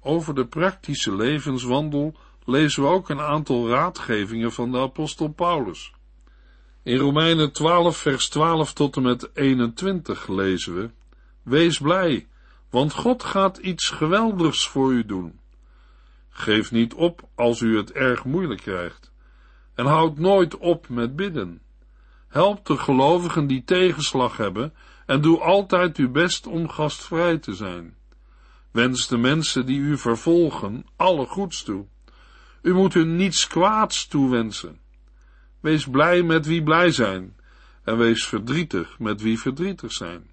Over 0.00 0.34
de 0.34 0.46
praktische 0.46 1.16
levenswandel 1.16 2.14
lezen 2.44 2.82
we 2.82 2.88
ook 2.88 3.08
een 3.08 3.20
aantal 3.20 3.68
raadgevingen 3.68 4.52
van 4.52 4.72
de 4.72 4.78
apostel 4.78 5.28
Paulus. 5.28 5.92
In 6.82 6.96
Romeinen 6.96 7.52
12 7.52 7.96
vers 7.96 8.28
12 8.28 8.72
tot 8.72 8.96
en 8.96 9.02
met 9.02 9.30
21 9.34 10.28
lezen 10.28 10.74
we, 10.74 10.90
Wees 11.42 11.78
blij, 11.78 12.26
want 12.70 12.92
God 12.92 13.22
gaat 13.22 13.56
iets 13.56 13.90
geweldigs 13.90 14.68
voor 14.68 14.92
u 14.92 15.06
doen. 15.06 15.40
Geef 16.28 16.72
niet 16.72 16.94
op 16.94 17.28
als 17.34 17.60
u 17.60 17.76
het 17.76 17.92
erg 17.92 18.24
moeilijk 18.24 18.60
krijgt, 18.60 19.12
en 19.74 19.86
houd 19.86 20.18
nooit 20.18 20.56
op 20.56 20.88
met 20.88 21.16
bidden. 21.16 21.60
Help 22.28 22.66
de 22.66 22.76
gelovigen 22.76 23.46
die 23.46 23.64
tegenslag 23.64 24.36
hebben 24.36 24.74
en 25.06 25.20
doe 25.20 25.40
altijd 25.40 25.96
uw 25.96 26.10
best 26.10 26.46
om 26.46 26.68
gastvrij 26.68 27.38
te 27.38 27.54
zijn. 27.54 27.96
Wens 28.70 29.08
de 29.08 29.16
mensen 29.16 29.66
die 29.66 29.78
u 29.78 29.98
vervolgen 29.98 30.86
alle 30.96 31.26
goeds 31.26 31.62
toe. 31.62 31.86
U 32.62 32.74
moet 32.74 32.94
hun 32.94 33.16
niets 33.16 33.46
kwaads 33.46 34.06
toewensen. 34.06 34.80
Wees 35.60 35.86
blij 35.86 36.22
met 36.22 36.46
wie 36.46 36.62
blij 36.62 36.90
zijn 36.90 37.36
en 37.84 37.98
wees 37.98 38.26
verdrietig 38.26 38.98
met 38.98 39.20
wie 39.20 39.38
verdrietig 39.38 39.92
zijn. 39.92 40.30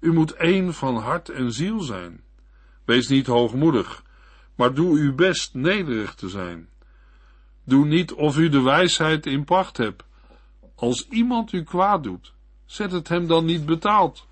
U 0.00 0.12
moet 0.12 0.32
één 0.32 0.74
van 0.74 0.96
hart 0.96 1.28
en 1.28 1.52
ziel 1.52 1.80
zijn. 1.80 2.22
Wees 2.84 3.08
niet 3.08 3.26
hoogmoedig, 3.26 4.02
maar 4.54 4.74
doe 4.74 4.98
uw 4.98 5.14
best 5.14 5.54
nederig 5.54 6.14
te 6.14 6.28
zijn. 6.28 6.68
Doe 7.64 7.86
niet 7.86 8.12
of 8.12 8.38
u 8.38 8.48
de 8.48 8.62
wijsheid 8.62 9.26
in 9.26 9.44
pacht 9.44 9.76
hebt. 9.76 10.04
Als 10.78 11.08
iemand 11.08 11.52
u 11.52 11.62
kwaad 11.62 12.02
doet, 12.02 12.34
zet 12.64 12.92
het 12.92 13.08
hem 13.08 13.26
dan 13.26 13.44
niet 13.44 13.66
betaald. 13.66 14.26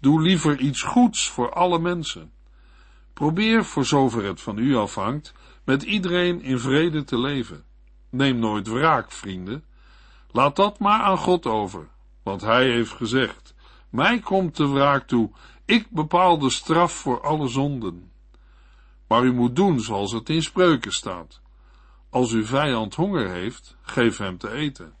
Doe 0.00 0.20
liever 0.20 0.58
iets 0.58 0.82
goeds 0.82 1.28
voor 1.28 1.52
alle 1.52 1.78
mensen. 1.78 2.32
Probeer, 3.12 3.64
voor 3.64 3.84
zover 3.84 4.24
het 4.24 4.40
van 4.40 4.58
u 4.58 4.76
afhangt, 4.76 5.34
met 5.64 5.82
iedereen 5.82 6.42
in 6.42 6.58
vrede 6.58 7.04
te 7.04 7.18
leven. 7.18 7.64
Neem 8.10 8.38
nooit 8.38 8.66
wraak, 8.66 9.12
vrienden. 9.12 9.64
Laat 10.30 10.56
dat 10.56 10.78
maar 10.78 11.00
aan 11.00 11.18
God 11.18 11.46
over, 11.46 11.88
want 12.22 12.40
Hij 12.40 12.70
heeft 12.70 12.92
gezegd, 12.92 13.54
mij 13.90 14.18
komt 14.18 14.56
de 14.56 14.68
wraak 14.68 15.06
toe, 15.06 15.30
ik 15.64 15.90
bepaal 15.90 16.38
de 16.38 16.50
straf 16.50 16.92
voor 16.92 17.20
alle 17.20 17.48
zonden. 17.48 18.12
Maar 19.08 19.24
u 19.24 19.32
moet 19.32 19.56
doen 19.56 19.80
zoals 19.80 20.12
het 20.12 20.28
in 20.28 20.42
spreuken 20.42 20.92
staat. 20.92 21.40
Als 22.10 22.32
uw 22.32 22.44
vijand 22.44 22.94
honger 22.94 23.30
heeft, 23.30 23.76
geef 23.82 24.16
hem 24.16 24.38
te 24.38 24.50
eten. 24.50 24.97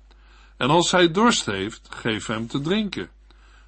En 0.58 0.70
als 0.70 0.90
hij 0.90 1.10
dorst 1.10 1.46
heeft, 1.46 1.88
geef 1.90 2.26
hem 2.26 2.46
te 2.46 2.60
drinken. 2.60 3.10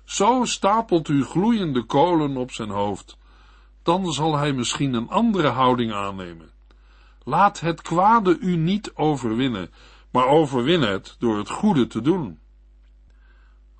Zo 0.05 0.45
stapelt 0.45 1.09
u 1.09 1.25
gloeiende 1.25 1.85
kolen 1.85 2.37
op 2.37 2.53
zijn 2.53 2.71
hoofd. 2.71 3.17
Dan 3.83 4.13
zal 4.13 4.37
hij 4.37 4.53
misschien 4.53 4.95
een 4.95 5.09
andere 5.09 5.49
houding 5.49 5.93
aannemen. 5.93 6.51
Laat 7.25 7.61
het 7.61 7.83
kwade 7.83 8.39
u 8.39 8.57
niet 8.57 8.93
overwinnen, 8.95 9.71
maar 10.11 10.27
overwin 10.27 10.83
het 10.83 11.17
door 11.19 11.39
het 11.39 11.51
goede 11.51 11.87
te 11.87 12.01
doen. 12.01 12.39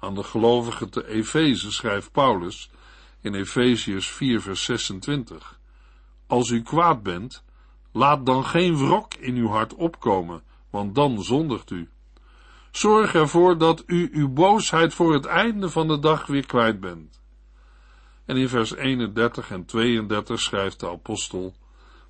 Aan 0.01 0.15
de 0.15 0.23
gelovigen 0.23 0.91
te 0.91 1.07
Efeze 1.07 1.73
schrijft 1.73 2.13
Paulus 2.13 2.71
in 3.21 3.35
Efeziërs 3.35 4.09
4 4.09 4.41
vers 4.41 4.65
26. 4.65 5.59
Als 6.27 6.51
u 6.51 6.63
kwaad 6.63 7.03
bent, 7.03 7.45
laat 7.93 8.27
dan 8.27 8.45
geen 8.45 8.77
wrok 8.77 9.15
in 9.15 9.35
uw 9.35 9.49
hart 9.49 9.75
opkomen, 9.75 10.43
want 10.71 10.95
dan 10.95 11.23
zondigt 11.23 11.71
u. 11.71 11.89
Zorg 12.71 13.15
ervoor 13.15 13.59
dat 13.59 13.83
u 13.87 14.11
uw 14.13 14.29
boosheid 14.29 14.95
voor 14.95 15.13
het 15.13 15.25
einde 15.25 15.71
van 15.71 15.89
de 15.89 15.99
dag 15.99 16.27
weer 16.27 16.47
kwijt 16.47 16.81
bent. 16.81 17.21
En 18.25 18.37
in 18.37 18.49
vers 18.49 18.75
31 18.75 19.51
en 19.51 19.65
32 19.65 20.41
schrijft 20.41 20.81
de 20.81 20.89
apostel, 20.89 21.55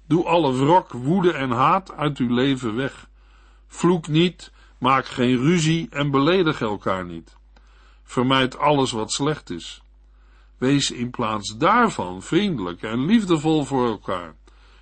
Doe 0.07 0.25
alle 0.25 0.53
wrok, 0.53 0.93
woede 0.93 1.33
en 1.33 1.51
haat 1.51 1.93
uit 1.93 2.19
uw 2.19 2.35
leven 2.35 2.75
weg. 2.75 3.09
Vloek 3.67 4.09
niet, 4.09 4.53
maak 4.79 5.07
geen 5.07 5.37
ruzie 5.37 5.87
en 5.91 6.11
beledig 6.11 6.61
elkaar 6.61 7.05
niet. 7.05 7.37
Vermijd 8.03 8.59
alles 8.59 8.93
wat 8.93 9.13
slecht 9.13 9.51
is. 9.51 9.83
Wees 10.59 10.91
in 10.91 11.11
plaats 11.11 11.57
daarvan 11.57 12.23
vriendelijk 12.23 12.83
en 12.83 13.05
liefdevol 13.05 13.65
voor 13.65 13.87
elkaar. 13.87 14.35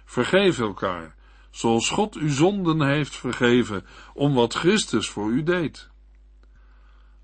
Vergeef 0.05 0.59
elkaar, 0.59 1.15
zoals 1.51 1.89
God 1.89 2.15
uw 2.15 2.29
zonden 2.29 2.81
heeft 2.81 3.17
vergeven, 3.17 3.87
om 4.15 4.35
wat 4.35 4.55
Christus 4.55 5.09
voor 5.09 5.31
u 5.31 5.43
deed. 5.43 5.89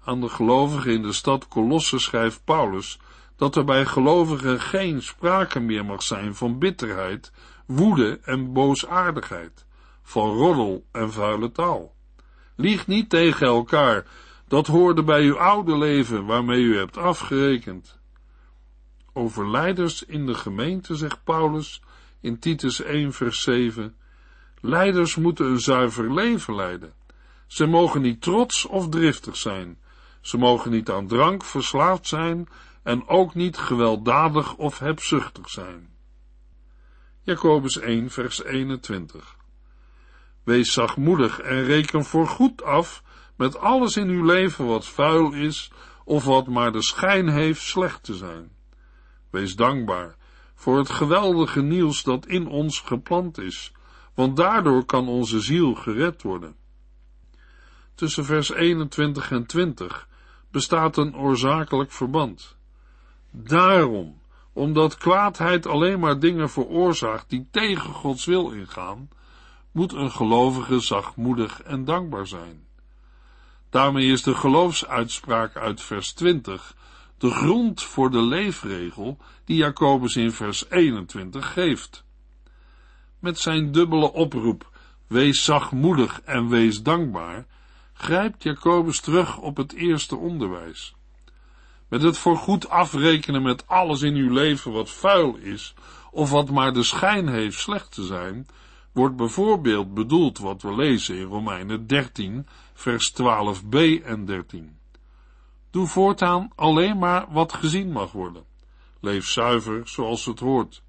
Aan 0.04 0.20
de 0.20 0.28
gelovigen 0.28 0.92
in 0.92 1.02
de 1.02 1.12
stad 1.12 1.48
Colosse 1.48 1.98
schrijft 1.98 2.44
Paulus 2.44 2.98
dat 3.36 3.56
er 3.56 3.64
bij 3.64 3.86
gelovigen 3.86 4.60
geen 4.60 5.02
sprake 5.02 5.60
meer 5.60 5.84
mag 5.84 6.02
zijn 6.02 6.34
van 6.34 6.58
bitterheid, 6.58 7.32
woede 7.66 8.20
en 8.24 8.52
boosaardigheid, 8.52 9.66
van 10.02 10.30
roddel 10.30 10.86
en 10.92 11.12
vuile 11.12 11.52
taal. 11.52 11.94
Lieg 12.56 12.86
niet 12.86 13.10
tegen 13.10 13.46
elkaar, 13.46 14.06
dat 14.48 14.66
hoorde 14.66 15.02
bij 15.02 15.22
uw 15.22 15.38
oude 15.38 15.78
leven 15.78 16.26
waarmee 16.26 16.60
u 16.60 16.76
hebt 16.76 16.96
afgerekend. 16.96 17.98
Over 19.12 19.50
leiders 19.50 20.02
in 20.02 20.26
de 20.26 20.34
gemeente 20.34 20.96
zegt 20.96 21.24
Paulus 21.24 21.82
in 22.20 22.38
Titus 22.38 22.82
1 22.82 23.12
vers 23.12 23.42
7, 23.42 23.96
leiders 24.64 25.16
moeten 25.16 25.46
een 25.46 25.60
zuiver 25.60 26.14
leven 26.14 26.54
leiden. 26.54 26.94
Ze 27.46 27.66
mogen 27.66 28.02
niet 28.02 28.22
trots 28.22 28.66
of 28.66 28.88
driftig 28.88 29.36
zijn. 29.36 29.78
Ze 30.20 30.38
mogen 30.38 30.70
niet 30.70 30.90
aan 30.90 31.06
drank 31.06 31.44
verslaafd 31.44 32.06
zijn 32.06 32.48
en 32.82 33.08
ook 33.08 33.34
niet 33.34 33.56
gewelddadig 33.56 34.54
of 34.54 34.78
hebzuchtig 34.78 35.50
zijn. 35.50 35.88
Jacobus 37.22 37.78
1 37.78 38.10
vers 38.10 38.44
21 38.44 39.36
Wees 40.44 40.72
zachtmoedig 40.72 41.40
en 41.40 41.64
reken 41.64 42.04
voor 42.04 42.26
goed 42.26 42.62
af 42.62 43.02
met 43.36 43.58
alles 43.58 43.96
in 43.96 44.08
uw 44.08 44.24
leven 44.24 44.66
wat 44.66 44.86
vuil 44.86 45.32
is 45.32 45.72
of 46.04 46.24
wat 46.24 46.46
maar 46.46 46.72
de 46.72 46.82
schijn 46.82 47.28
heeft 47.28 47.62
slecht 47.62 48.02
te 48.02 48.14
zijn. 48.14 48.50
Wees 49.30 49.56
dankbaar 49.56 50.16
voor 50.54 50.78
het 50.78 50.90
geweldige 50.90 51.62
nieuws 51.62 52.02
dat 52.02 52.26
in 52.26 52.46
ons 52.46 52.80
geplant 52.80 53.38
is, 53.38 53.72
want 54.14 54.36
daardoor 54.36 54.84
kan 54.84 55.08
onze 55.08 55.40
ziel 55.40 55.74
gered 55.74 56.22
worden. 56.22 56.56
Tussen 57.94 58.24
vers 58.24 58.52
21 58.52 59.30
en 59.30 59.46
20 59.46 60.08
bestaat 60.50 60.96
een 60.96 61.16
oorzakelijk 61.16 61.92
verband. 61.92 62.56
Daarom, 63.30 64.20
omdat 64.52 64.96
kwaadheid 64.96 65.66
alleen 65.66 66.00
maar 66.00 66.18
dingen 66.18 66.50
veroorzaakt 66.50 67.30
die 67.30 67.48
tegen 67.50 67.90
Gods 67.90 68.24
wil 68.24 68.50
ingaan, 68.50 69.08
moet 69.72 69.92
een 69.92 70.10
gelovige 70.10 70.80
zachtmoedig 70.80 71.62
en 71.62 71.84
dankbaar 71.84 72.26
zijn. 72.26 72.66
Daarmee 73.70 74.06
is 74.06 74.22
de 74.22 74.34
geloofsuitspraak 74.34 75.56
uit 75.56 75.80
vers 75.80 76.12
20 76.12 76.74
de 77.18 77.30
grond 77.30 77.82
voor 77.82 78.10
de 78.10 78.22
leefregel 78.22 79.18
die 79.44 79.56
Jacobus 79.56 80.16
in 80.16 80.32
vers 80.32 80.70
21 80.70 81.52
geeft. 81.52 82.03
Met 83.24 83.38
zijn 83.38 83.72
dubbele 83.72 84.12
oproep, 84.12 84.70
wees 85.06 85.44
zachtmoedig 85.44 86.20
en 86.24 86.48
wees 86.48 86.82
dankbaar, 86.82 87.46
grijpt 87.92 88.42
Jacobus 88.42 89.00
terug 89.00 89.38
op 89.38 89.56
het 89.56 89.72
eerste 89.72 90.16
onderwijs. 90.16 90.94
Met 91.88 92.02
het 92.02 92.18
voorgoed 92.18 92.68
afrekenen 92.68 93.42
met 93.42 93.66
alles 93.66 94.02
in 94.02 94.14
uw 94.14 94.32
leven 94.32 94.72
wat 94.72 94.90
vuil 94.90 95.36
is, 95.36 95.74
of 96.10 96.30
wat 96.30 96.50
maar 96.50 96.72
de 96.72 96.82
schijn 96.82 97.28
heeft 97.28 97.58
slecht 97.58 97.92
te 97.92 98.04
zijn, 98.04 98.46
wordt 98.92 99.16
bijvoorbeeld 99.16 99.94
bedoeld 99.94 100.38
wat 100.38 100.62
we 100.62 100.74
lezen 100.74 101.16
in 101.16 101.26
Romeinen 101.26 101.86
13, 101.86 102.46
vers 102.74 103.12
12b 103.12 104.04
en 104.04 104.24
13. 104.24 104.78
Doe 105.70 105.86
voortaan 105.86 106.50
alleen 106.54 106.98
maar 106.98 107.26
wat 107.30 107.52
gezien 107.52 107.92
mag 107.92 108.12
worden. 108.12 108.44
Leef 109.00 109.26
zuiver 109.26 109.88
zoals 109.88 110.24
het 110.24 110.40
hoort. 110.40 110.83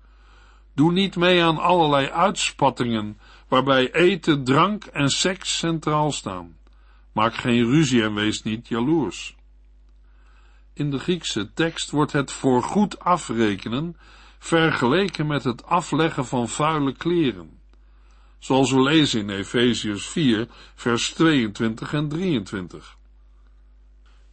Doe 0.75 0.91
niet 0.91 1.15
mee 1.15 1.43
aan 1.43 1.57
allerlei 1.57 2.09
uitspattingen 2.09 3.19
waarbij 3.47 3.91
eten, 3.91 4.43
drank 4.43 4.85
en 4.85 5.09
seks 5.09 5.57
centraal 5.57 6.11
staan. 6.11 6.57
Maak 7.11 7.35
geen 7.35 7.65
ruzie 7.65 8.03
en 8.03 8.13
wees 8.13 8.43
niet 8.43 8.67
jaloers. 8.67 9.35
In 10.73 10.91
de 10.91 10.99
Griekse 10.99 11.53
tekst 11.53 11.89
wordt 11.91 12.11
het 12.11 12.31
voorgoed 12.31 12.99
afrekenen 12.99 13.97
vergeleken 14.39 15.27
met 15.27 15.43
het 15.43 15.65
afleggen 15.65 16.25
van 16.25 16.49
vuile 16.49 16.93
kleren. 16.93 17.59
Zoals 18.39 18.71
we 18.71 18.81
lezen 18.81 19.19
in 19.19 19.29
Efeziërs 19.29 20.07
4, 20.07 20.47
vers 20.75 21.13
22 21.13 21.93
en 21.93 22.07
23. 22.07 22.97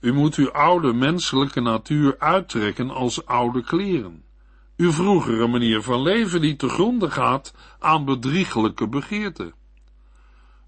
U 0.00 0.12
moet 0.12 0.34
uw 0.34 0.50
oude 0.50 0.92
menselijke 0.92 1.60
natuur 1.60 2.18
uittrekken 2.18 2.90
als 2.90 3.26
oude 3.26 3.62
kleren. 3.62 4.24
Uw 4.82 4.92
vroegere 4.92 5.46
manier 5.46 5.82
van 5.82 6.02
leven 6.02 6.40
die 6.40 6.56
te 6.56 6.68
gronde 6.68 7.10
gaat 7.10 7.54
aan 7.78 8.04
bedriegelijke 8.04 8.88
begeerten. 8.88 9.54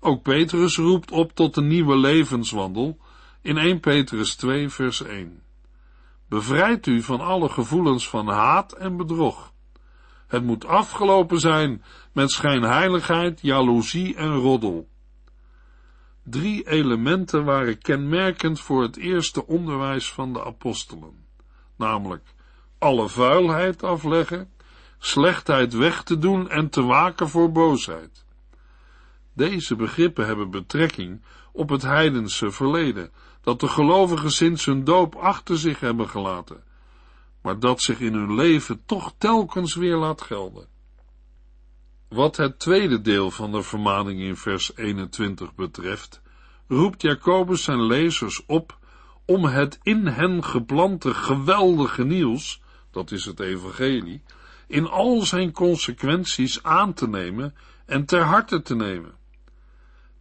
Ook 0.01 0.23
Petrus 0.23 0.77
roept 0.77 1.11
op 1.11 1.35
tot 1.35 1.57
een 1.57 1.67
nieuwe 1.67 1.97
levenswandel 1.97 2.99
in 3.43 3.59
1 3.59 3.81
Petrus 3.81 4.37
2 4.37 4.69
vers 4.69 5.03
1. 5.03 5.43
Bevrijd 6.29 6.87
u 6.87 7.03
van 7.03 7.21
alle 7.21 7.49
gevoelens 7.49 8.09
van 8.09 8.29
haat 8.29 8.73
en 8.73 8.97
bedrog. 8.97 9.53
Het 10.27 10.45
moet 10.45 10.67
afgelopen 10.67 11.41
zijn 11.41 11.83
met 12.13 12.31
schijnheiligheid, 12.31 13.41
jaloezie 13.43 14.15
en 14.15 14.35
roddel. 14.35 14.89
Drie 16.23 16.69
elementen 16.69 17.45
waren 17.45 17.79
kenmerkend 17.79 18.61
voor 18.61 18.83
het 18.83 18.97
eerste 18.97 19.47
onderwijs 19.47 20.13
van 20.13 20.33
de 20.33 20.45
apostelen, 20.45 21.27
namelijk 21.77 22.34
alle 22.85 23.09
vuilheid 23.09 23.83
afleggen, 23.83 24.53
slechtheid 24.99 25.73
weg 25.73 26.03
te 26.03 26.19
doen 26.19 26.51
en 26.51 26.71
te 26.71 26.83
waken 26.83 27.29
voor 27.29 27.53
boosheid. 27.53 28.25
Deze 29.35 29.77
begrippen 29.77 30.27
hebben 30.27 30.51
betrekking 30.51 31.23
op 31.53 31.69
het 31.69 31.83
heidense 31.83 32.51
verleden, 32.51 33.11
dat 33.41 33.61
de 33.61 33.69
gelovigen 33.69 34.31
sinds 34.31 34.65
hun 34.65 34.85
doop 34.85 35.15
achter 35.15 35.59
zich 35.59 35.81
hebben 35.81 36.09
gelaten, 36.09 36.65
maar 37.43 37.59
dat 37.59 37.83
zich 37.83 38.01
in 38.01 38.15
hun 38.15 38.35
leven 38.35 38.83
toch 38.87 39.15
telkens 39.19 39.75
weer 39.75 39.97
laat 39.97 40.23
gelden. 40.23 40.67
Wat 42.09 42.37
het 42.37 42.59
tweede 42.59 43.01
deel 43.01 43.31
van 43.31 43.53
de 43.53 43.63
vermaning 43.63 44.21
in 44.21 44.37
vers 44.37 44.77
21 44.77 45.55
betreft, 45.55 46.23
roept 46.69 47.03
Jacobus 47.03 47.63
zijn 47.63 47.87
lezers 47.87 48.47
op 48.47 48.79
om 49.27 49.45
het 49.45 49.79
in 49.83 50.07
hen 50.07 50.45
geplante 50.45 51.15
geweldige 51.15 52.05
nieuws, 52.05 52.63
dat 52.95 53.11
is 53.11 53.25
het 53.25 53.41
evangelie, 53.41 54.23
in 54.67 54.87
al 54.89 55.21
zijn 55.21 55.53
consequenties 55.53 56.63
aan 56.63 56.95
te 56.95 57.09
nemen 57.09 57.55
en 57.87 58.05
ter 58.05 58.23
harte 58.23 58.63
te 58.63 58.75
nemen. 58.75 59.15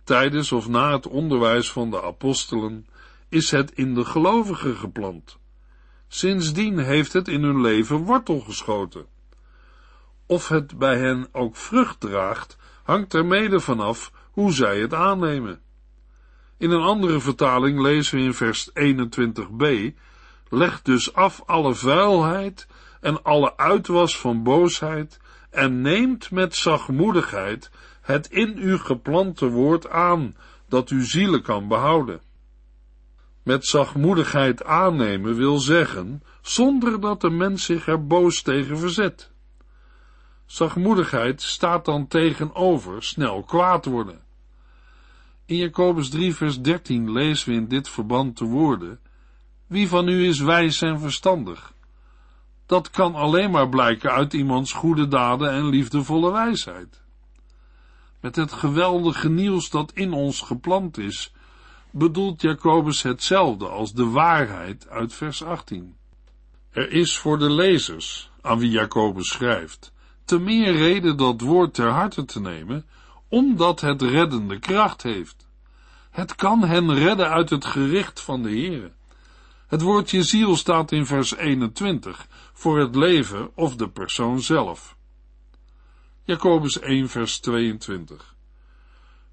Tijdens 0.03 0.51
of 0.51 0.67
na 0.67 0.91
het 0.91 1.07
onderwijs 1.07 1.71
van 1.71 1.89
de 1.89 2.01
apostelen 2.01 2.87
is 3.29 3.51
het 3.51 3.71
in 3.71 3.93
de 3.93 4.05
gelovigen 4.05 4.75
geplant. 4.75 5.37
Sindsdien 6.07 6.79
heeft 6.79 7.13
het 7.13 7.27
in 7.27 7.43
hun 7.43 7.61
leven 7.61 7.97
wortel 7.97 8.39
geschoten. 8.39 9.05
Of 10.25 10.47
het 10.47 10.77
bij 10.77 10.97
hen 10.97 11.27
ook 11.31 11.55
vrucht 11.55 11.99
draagt, 11.99 12.57
hangt 12.83 13.13
er 13.13 13.25
mede 13.25 13.59
vanaf 13.59 14.11
hoe 14.31 14.51
zij 14.51 14.79
het 14.79 14.93
aannemen. 14.93 15.61
In 16.57 16.71
een 16.71 16.81
andere 16.81 17.19
vertaling 17.19 17.81
lezen 17.81 18.17
we 18.17 18.23
in 18.23 18.33
vers 18.33 18.69
21b, 18.69 19.93
leg 20.53 20.81
dus 20.81 21.13
af 21.13 21.41
alle 21.45 21.75
vuilheid 21.75 22.67
en 23.01 23.23
alle 23.23 23.57
uitwas 23.57 24.19
van 24.19 24.43
boosheid 24.43 25.19
en 25.49 25.81
neemt 25.81 26.31
met 26.31 26.55
zachtmoedigheid 26.55 27.71
het 28.01 28.27
in 28.27 28.57
u 28.57 28.77
geplante 28.77 29.49
woord 29.49 29.89
aan, 29.89 30.35
dat 30.67 30.89
uw 30.89 31.03
zielen 31.03 31.41
kan 31.41 31.67
behouden. 31.67 32.21
Met 33.43 33.65
zachtmoedigheid 33.65 34.63
aannemen 34.63 35.35
wil 35.35 35.57
zeggen, 35.57 36.23
zonder 36.41 37.01
dat 37.01 37.21
de 37.21 37.29
mens 37.29 37.65
zich 37.65 37.87
er 37.87 38.07
boos 38.07 38.41
tegen 38.41 38.77
verzet. 38.77 39.31
Zachtmoedigheid 40.45 41.41
staat 41.41 41.85
dan 41.85 42.07
tegenover 42.07 43.03
snel 43.03 43.43
kwaad 43.43 43.85
worden. 43.85 44.21
In 45.45 45.55
Jacobus 45.55 46.09
3 46.09 46.35
vers 46.35 46.61
13 46.61 47.11
lezen 47.11 47.49
we 47.49 47.55
in 47.55 47.67
dit 47.67 47.89
verband 47.89 48.37
de 48.37 48.45
woorden, 48.45 48.99
wie 49.73 49.87
van 49.87 50.07
u 50.07 50.27
is 50.27 50.39
wijs 50.39 50.81
en 50.81 50.99
verstandig? 50.99 51.73
Dat 52.65 52.89
kan 52.89 53.15
alleen 53.15 53.51
maar 53.51 53.69
blijken 53.69 54.11
uit 54.11 54.33
iemands 54.33 54.71
goede 54.73 55.07
daden 55.07 55.51
en 55.51 55.65
liefdevolle 55.65 56.31
wijsheid. 56.31 57.01
Met 58.19 58.35
het 58.35 58.51
geweldige 58.51 59.29
nieuws 59.29 59.69
dat 59.69 59.91
in 59.93 60.13
ons 60.13 60.41
geplant 60.41 60.97
is, 60.97 61.33
bedoelt 61.91 62.41
Jacobus 62.41 63.01
hetzelfde 63.01 63.67
als 63.67 63.93
de 63.93 64.05
waarheid 64.05 64.89
uit 64.89 65.13
vers 65.13 65.43
18. 65.43 65.95
Er 66.71 66.91
is 66.91 67.17
voor 67.17 67.37
de 67.37 67.49
lezers, 67.51 68.31
aan 68.41 68.59
wie 68.59 68.71
Jacobus 68.71 69.29
schrijft, 69.29 69.93
te 70.25 70.39
meer 70.39 70.71
reden 70.71 71.17
dat 71.17 71.41
woord 71.41 71.73
ter 71.73 71.89
harte 71.89 72.25
te 72.25 72.39
nemen, 72.39 72.85
omdat 73.27 73.81
het 73.81 74.01
reddende 74.01 74.59
kracht 74.59 75.03
heeft. 75.03 75.47
Het 76.11 76.35
kan 76.35 76.63
hen 76.63 76.93
redden 76.93 77.29
uit 77.29 77.49
het 77.49 77.65
gericht 77.65 78.21
van 78.21 78.43
de 78.43 78.49
Heere. 78.49 78.91
Het 79.73 79.81
woordje 79.81 80.23
ziel 80.23 80.55
staat 80.55 80.91
in 80.91 81.05
vers 81.05 81.35
21 81.35 82.27
voor 82.53 82.79
het 82.79 82.95
leven 82.95 83.51
of 83.55 83.75
de 83.75 83.89
persoon 83.89 84.41
zelf. 84.41 84.97
Jacobus 86.23 86.79
1 86.79 87.09
vers 87.09 87.39
22. 87.39 88.35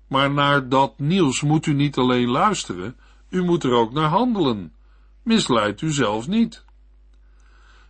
Maar 0.07 0.31
naar 0.31 0.69
dat 0.69 0.99
nieuws 0.99 1.43
moet 1.43 1.67
u 1.67 1.73
niet 1.73 1.97
alleen 1.97 2.29
luisteren, 2.29 2.97
u 3.29 3.43
moet 3.43 3.65
er 3.65 3.73
ook 3.73 3.93
naar 3.93 4.09
handelen. 4.09 4.73
Misleid 5.23 5.81
u 5.81 5.93
zelf 5.93 6.29
niet. 6.29 6.65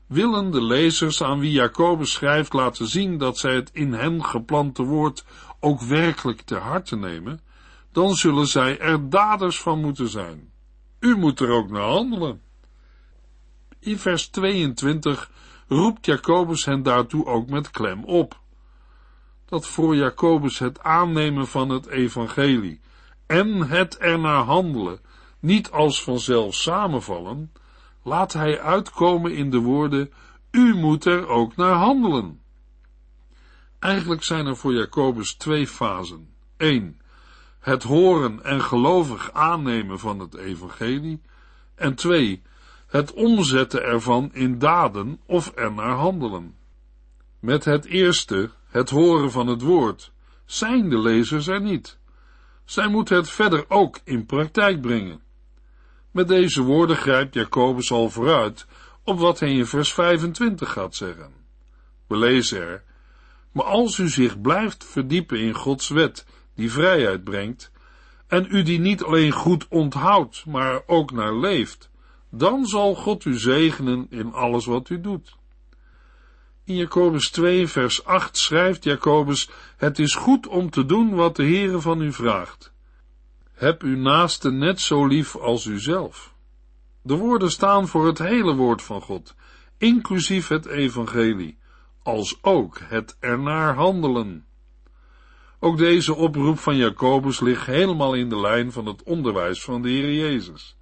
Willen 0.06 0.50
de 0.50 0.64
lezers 0.64 1.22
aan 1.22 1.40
wie 1.40 1.52
Jacobus 1.52 2.12
schrijft 2.12 2.52
laten 2.52 2.86
zien 2.86 3.18
dat 3.18 3.38
zij 3.38 3.54
het 3.54 3.70
in 3.72 3.92
hen 3.92 4.24
geplante 4.24 4.82
woord 4.82 5.24
ook 5.60 5.80
werkelijk 5.80 6.40
ter 6.40 6.60
harte 6.60 6.96
nemen, 6.96 7.40
dan 7.92 8.14
zullen 8.14 8.46
zij 8.46 8.78
er 8.78 9.10
daders 9.10 9.60
van 9.60 9.80
moeten 9.80 10.08
zijn. 10.08 10.49
U 11.00 11.16
moet 11.16 11.40
er 11.40 11.50
ook 11.50 11.70
naar 11.70 11.82
handelen. 11.82 12.42
In 13.78 13.98
vers 13.98 14.28
22 14.28 15.30
roept 15.68 16.06
Jacobus 16.06 16.64
hen 16.64 16.82
daartoe 16.82 17.26
ook 17.26 17.48
met 17.48 17.70
klem 17.70 18.04
op. 18.04 18.40
Dat 19.44 19.66
voor 19.66 19.96
Jacobus 19.96 20.58
het 20.58 20.80
aannemen 20.80 21.46
van 21.46 21.68
het 21.68 21.86
evangelie 21.86 22.80
en 23.26 23.68
het 23.68 23.98
ernaar 23.98 24.44
handelen 24.44 25.00
niet 25.40 25.70
als 25.70 26.02
vanzelf 26.02 26.54
samenvallen, 26.54 27.52
laat 28.02 28.32
hij 28.32 28.60
uitkomen 28.60 29.34
in 29.34 29.50
de 29.50 29.58
woorden, 29.58 30.12
u 30.50 30.74
moet 30.74 31.04
er 31.04 31.28
ook 31.28 31.56
naar 31.56 31.74
handelen. 31.74 32.40
Eigenlijk 33.78 34.22
zijn 34.22 34.46
er 34.46 34.56
voor 34.56 34.72
Jacobus 34.74 35.34
twee 35.34 35.66
fasen. 35.66 36.34
1. 36.56 36.99
Het 37.60 37.82
horen 37.82 38.44
en 38.44 38.60
gelovig 38.60 39.32
aannemen 39.32 39.98
van 39.98 40.18
het 40.18 40.34
evangelie. 40.34 41.20
En 41.74 41.94
2. 41.94 42.42
Het 42.86 43.12
omzetten 43.12 43.82
ervan 43.82 44.30
in 44.32 44.58
daden 44.58 45.20
of 45.26 45.52
er 45.54 45.72
naar 45.72 45.94
handelen. 45.94 46.54
Met 47.38 47.64
het 47.64 47.84
eerste, 47.84 48.50
het 48.68 48.90
horen 48.90 49.30
van 49.30 49.46
het 49.46 49.62
woord, 49.62 50.12
zijn 50.44 50.88
de 50.88 50.98
lezers 50.98 51.46
er 51.46 51.60
niet. 51.60 51.98
Zij 52.64 52.88
moeten 52.88 53.16
het 53.16 53.30
verder 53.30 53.64
ook 53.68 54.00
in 54.04 54.26
praktijk 54.26 54.80
brengen. 54.80 55.20
Met 56.10 56.28
deze 56.28 56.62
woorden 56.62 56.96
grijpt 56.96 57.34
Jacobus 57.34 57.92
al 57.92 58.10
vooruit 58.10 58.66
op 59.04 59.18
wat 59.18 59.40
hij 59.40 59.52
in 59.52 59.66
vers 59.66 59.92
25 59.92 60.72
gaat 60.72 60.94
zeggen. 60.94 61.32
We 62.06 62.16
lezen 62.16 62.60
er, 62.60 62.82
maar 63.52 63.64
als 63.64 63.98
u 63.98 64.08
zich 64.08 64.40
blijft 64.40 64.84
verdiepen 64.84 65.38
in 65.38 65.54
Gods 65.54 65.88
wet, 65.88 66.26
die 66.60 66.72
vrijheid 66.72 67.24
brengt, 67.24 67.70
en 68.26 68.46
u 68.50 68.62
die 68.62 68.78
niet 68.78 69.02
alleen 69.02 69.32
goed 69.32 69.66
onthoudt, 69.68 70.46
maar 70.46 70.82
ook 70.86 71.12
naar 71.12 71.34
leeft, 71.34 71.90
dan 72.30 72.66
zal 72.66 72.94
God 72.94 73.24
u 73.24 73.38
zegenen 73.38 74.06
in 74.10 74.32
alles 74.32 74.66
wat 74.66 74.88
u 74.88 75.00
doet. 75.00 75.36
In 76.64 76.76
Jacobus 76.76 77.30
2, 77.30 77.68
vers 77.68 78.04
8 78.04 78.36
schrijft 78.36 78.84
Jacobus, 78.84 79.50
het 79.76 79.98
is 79.98 80.14
goed 80.14 80.46
om 80.46 80.70
te 80.70 80.86
doen 80.86 81.14
wat 81.14 81.36
de 81.36 81.42
Heere 81.42 81.80
van 81.80 82.00
u 82.00 82.12
vraagt. 82.12 82.72
Heb 83.52 83.82
uw 83.82 83.96
naaste 83.96 84.50
net 84.50 84.80
zo 84.80 85.06
lief 85.06 85.36
als 85.36 85.64
uzelf. 85.64 86.34
De 87.02 87.16
woorden 87.16 87.50
staan 87.50 87.88
voor 87.88 88.06
het 88.06 88.18
hele 88.18 88.54
woord 88.54 88.82
van 88.82 89.00
God, 89.00 89.34
inclusief 89.78 90.48
het 90.48 90.66
evangelie, 90.66 91.58
als 92.02 92.38
ook 92.42 92.78
het 92.84 93.16
ernaar 93.20 93.74
handelen. 93.74 94.44
Ook 95.62 95.78
deze 95.78 96.14
oproep 96.14 96.58
van 96.58 96.76
Jacobus 96.76 97.40
ligt 97.40 97.66
helemaal 97.66 98.14
in 98.14 98.28
de 98.28 98.40
lijn 98.40 98.72
van 98.72 98.86
het 98.86 99.02
onderwijs 99.02 99.62
van 99.62 99.82
de 99.82 99.88
Heer 99.88 100.12
Jezus. 100.12 100.76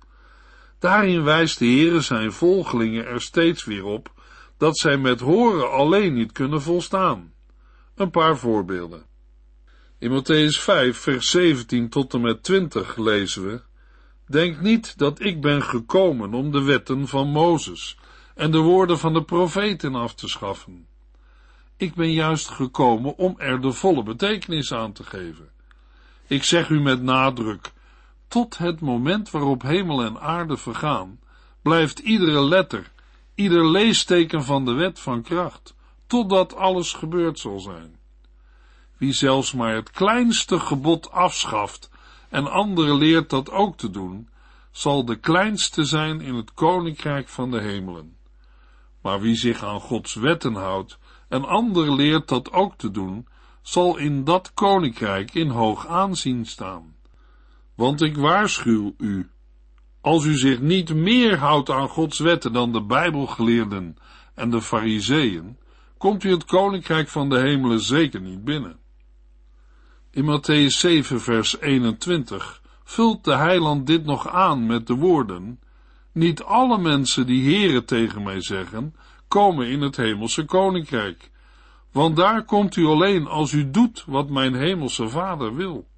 Daarin 0.78 1.24
wijst 1.24 1.58
de 1.58 1.64
Heer 1.64 2.02
zijn 2.02 2.32
volgelingen 2.32 3.06
er 3.06 3.20
steeds 3.20 3.64
weer 3.64 3.84
op 3.84 4.12
dat 4.56 4.78
zij 4.78 4.96
met 4.98 5.20
horen 5.20 5.70
alleen 5.70 6.14
niet 6.14 6.32
kunnen 6.32 6.62
volstaan. 6.62 7.32
Een 7.94 8.10
paar 8.10 8.38
voorbeelden. 8.38 9.06
In 9.98 10.10
Matthäus 10.10 10.60
5, 10.60 10.96
vers 10.96 11.30
17 11.30 11.88
tot 11.88 12.14
en 12.14 12.20
met 12.20 12.42
20 12.42 12.96
lezen 12.96 13.46
we: 13.46 13.60
Denk 14.26 14.60
niet 14.60 14.98
dat 14.98 15.20
ik 15.20 15.40
ben 15.40 15.62
gekomen 15.62 16.34
om 16.34 16.50
de 16.50 16.62
wetten 16.62 17.08
van 17.08 17.28
Mozes 17.28 17.98
en 18.34 18.50
de 18.50 18.58
woorden 18.58 18.98
van 18.98 19.12
de 19.12 19.24
profeten 19.24 19.94
af 19.94 20.14
te 20.14 20.28
schaffen. 20.28 20.87
Ik 21.80 21.94
ben 21.94 22.12
juist 22.12 22.48
gekomen 22.48 23.16
om 23.16 23.34
er 23.36 23.60
de 23.60 23.72
volle 23.72 24.02
betekenis 24.02 24.72
aan 24.72 24.92
te 24.92 25.04
geven. 25.04 25.48
Ik 26.26 26.44
zeg 26.44 26.68
u 26.68 26.80
met 26.80 27.02
nadruk, 27.02 27.72
tot 28.28 28.58
het 28.58 28.80
moment 28.80 29.30
waarop 29.30 29.62
hemel 29.62 30.04
en 30.04 30.20
aarde 30.20 30.56
vergaan, 30.56 31.20
blijft 31.62 31.98
iedere 31.98 32.44
letter, 32.44 32.90
ieder 33.34 33.70
leesteken 33.70 34.44
van 34.44 34.64
de 34.64 34.72
wet 34.72 35.00
van 35.00 35.22
kracht, 35.22 35.74
totdat 36.06 36.54
alles 36.54 36.92
gebeurd 36.92 37.38
zal 37.38 37.58
zijn. 37.58 37.98
Wie 38.96 39.12
zelfs 39.12 39.52
maar 39.52 39.74
het 39.74 39.90
kleinste 39.90 40.60
gebod 40.60 41.10
afschaft 41.10 41.90
en 42.28 42.50
anderen 42.50 42.96
leert 42.96 43.30
dat 43.30 43.50
ook 43.50 43.76
te 43.76 43.90
doen, 43.90 44.28
zal 44.70 45.04
de 45.04 45.16
kleinste 45.16 45.84
zijn 45.84 46.20
in 46.20 46.34
het 46.34 46.54
koninkrijk 46.54 47.28
van 47.28 47.50
de 47.50 47.60
hemelen. 47.60 48.16
Maar 49.02 49.20
wie 49.20 49.36
zich 49.36 49.64
aan 49.64 49.80
Gods 49.80 50.14
wetten 50.14 50.54
houdt 50.54 50.98
en 51.28 51.44
anderen 51.44 51.94
leert 51.94 52.28
dat 52.28 52.52
ook 52.52 52.76
te 52.76 52.90
doen, 52.90 53.26
zal 53.62 53.96
in 53.96 54.24
dat 54.24 54.54
koninkrijk 54.54 55.34
in 55.34 55.48
hoog 55.48 55.86
aanzien 55.86 56.46
staan. 56.46 56.96
Want 57.74 58.02
ik 58.02 58.16
waarschuw 58.16 58.94
u, 58.98 59.30
als 60.00 60.24
u 60.24 60.36
zich 60.36 60.60
niet 60.60 60.94
meer 60.94 61.38
houdt 61.38 61.70
aan 61.70 61.88
Gods 61.88 62.18
wetten 62.18 62.52
dan 62.52 62.72
de 62.72 62.82
Bijbelgeleerden 62.82 63.96
en 64.34 64.50
de 64.50 64.62
Fariseeën, 64.62 65.56
komt 65.98 66.24
u 66.24 66.30
het 66.30 66.44
koninkrijk 66.44 67.08
van 67.08 67.28
de 67.28 67.38
hemelen 67.38 67.80
zeker 67.80 68.20
niet 68.20 68.44
binnen. 68.44 68.76
In 70.10 70.24
Matthäus 70.24 70.78
7, 70.78 71.20
vers 71.20 71.60
21 71.60 72.62
vult 72.84 73.24
de 73.24 73.34
heiland 73.34 73.86
dit 73.86 74.04
nog 74.04 74.28
aan 74.28 74.66
met 74.66 74.86
de 74.86 74.94
woorden: 74.94 75.60
Niet 76.12 76.42
alle 76.42 76.78
mensen 76.78 77.26
die 77.26 77.42
Heren 77.42 77.84
tegen 77.84 78.22
mij 78.22 78.40
zeggen, 78.40 78.94
komen 79.28 79.68
in 79.68 79.80
het 79.80 79.96
hemelse 79.96 80.44
koninkrijk. 80.44 81.30
Want 81.92 82.16
daar 82.16 82.44
komt 82.44 82.76
u 82.76 82.86
alleen 82.86 83.26
als 83.26 83.52
u 83.52 83.70
doet 83.70 84.04
wat 84.06 84.28
mijn 84.28 84.54
hemelse 84.54 85.08
vader 85.08 85.54
wil. 85.54 85.88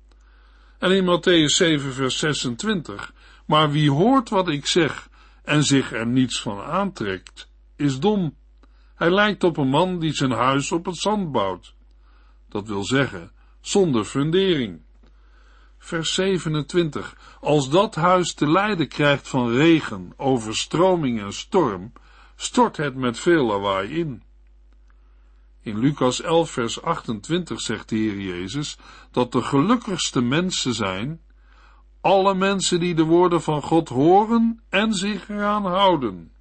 En 0.78 0.90
in 0.90 1.04
Matthäus 1.04 1.54
7, 1.56 1.92
vers 1.92 2.18
26, 2.18 3.12
maar 3.46 3.70
wie 3.70 3.90
hoort 3.90 4.28
wat 4.28 4.48
ik 4.48 4.66
zeg 4.66 5.08
en 5.44 5.64
zich 5.64 5.92
er 5.92 6.06
niets 6.06 6.40
van 6.40 6.60
aantrekt, 6.60 7.50
is 7.76 8.00
dom. 8.00 8.36
Hij 8.94 9.10
lijkt 9.10 9.44
op 9.44 9.56
een 9.56 9.68
man 9.68 9.98
die 9.98 10.12
zijn 10.12 10.30
huis 10.30 10.72
op 10.72 10.84
het 10.86 10.96
zand 10.96 11.32
bouwt. 11.32 11.74
Dat 12.48 12.66
wil 12.66 12.84
zeggen, 12.84 13.32
zonder 13.60 14.04
fundering. 14.04 14.80
Vers 15.78 16.14
27. 16.14 17.36
Als 17.40 17.70
dat 17.70 17.94
huis 17.94 18.34
te 18.34 18.50
lijden 18.50 18.88
krijgt 18.88 19.28
van 19.28 19.50
regen, 19.50 20.12
overstroming 20.16 21.20
en 21.20 21.32
storm, 21.32 21.92
stort 22.40 22.76
het 22.76 22.94
met 22.94 23.18
veel 23.18 23.46
lawaai 23.46 23.88
in. 23.98 24.22
In 25.62 25.78
Lucas 25.78 26.20
11, 26.20 26.50
vers 26.50 26.82
28 26.82 27.60
zegt 27.60 27.88
de 27.88 27.96
Heer 27.96 28.20
Jezus 28.20 28.78
dat 29.10 29.32
de 29.32 29.42
gelukkigste 29.42 30.20
mensen 30.20 30.74
zijn 30.74 31.20
alle 32.00 32.34
mensen 32.34 32.80
die 32.80 32.94
de 32.94 33.04
woorden 33.04 33.42
van 33.42 33.62
God 33.62 33.88
horen 33.88 34.62
en 34.68 34.94
zich 34.94 35.28
eraan 35.28 35.66
houden. 35.66 36.32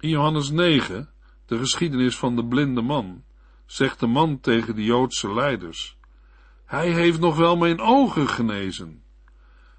In 0.00 0.08
Johannes 0.08 0.50
9, 0.50 1.10
de 1.46 1.58
geschiedenis 1.58 2.16
van 2.16 2.36
de 2.36 2.44
blinde 2.44 2.82
man, 2.82 3.24
zegt 3.66 4.00
de 4.00 4.06
man 4.06 4.40
tegen 4.40 4.74
de 4.74 4.84
Joodse 4.84 5.34
leiders: 5.34 5.96
Hij 6.64 6.92
heeft 6.92 7.20
nog 7.20 7.36
wel 7.36 7.56
mijn 7.56 7.80
ogen 7.80 8.28
genezen. 8.28 9.02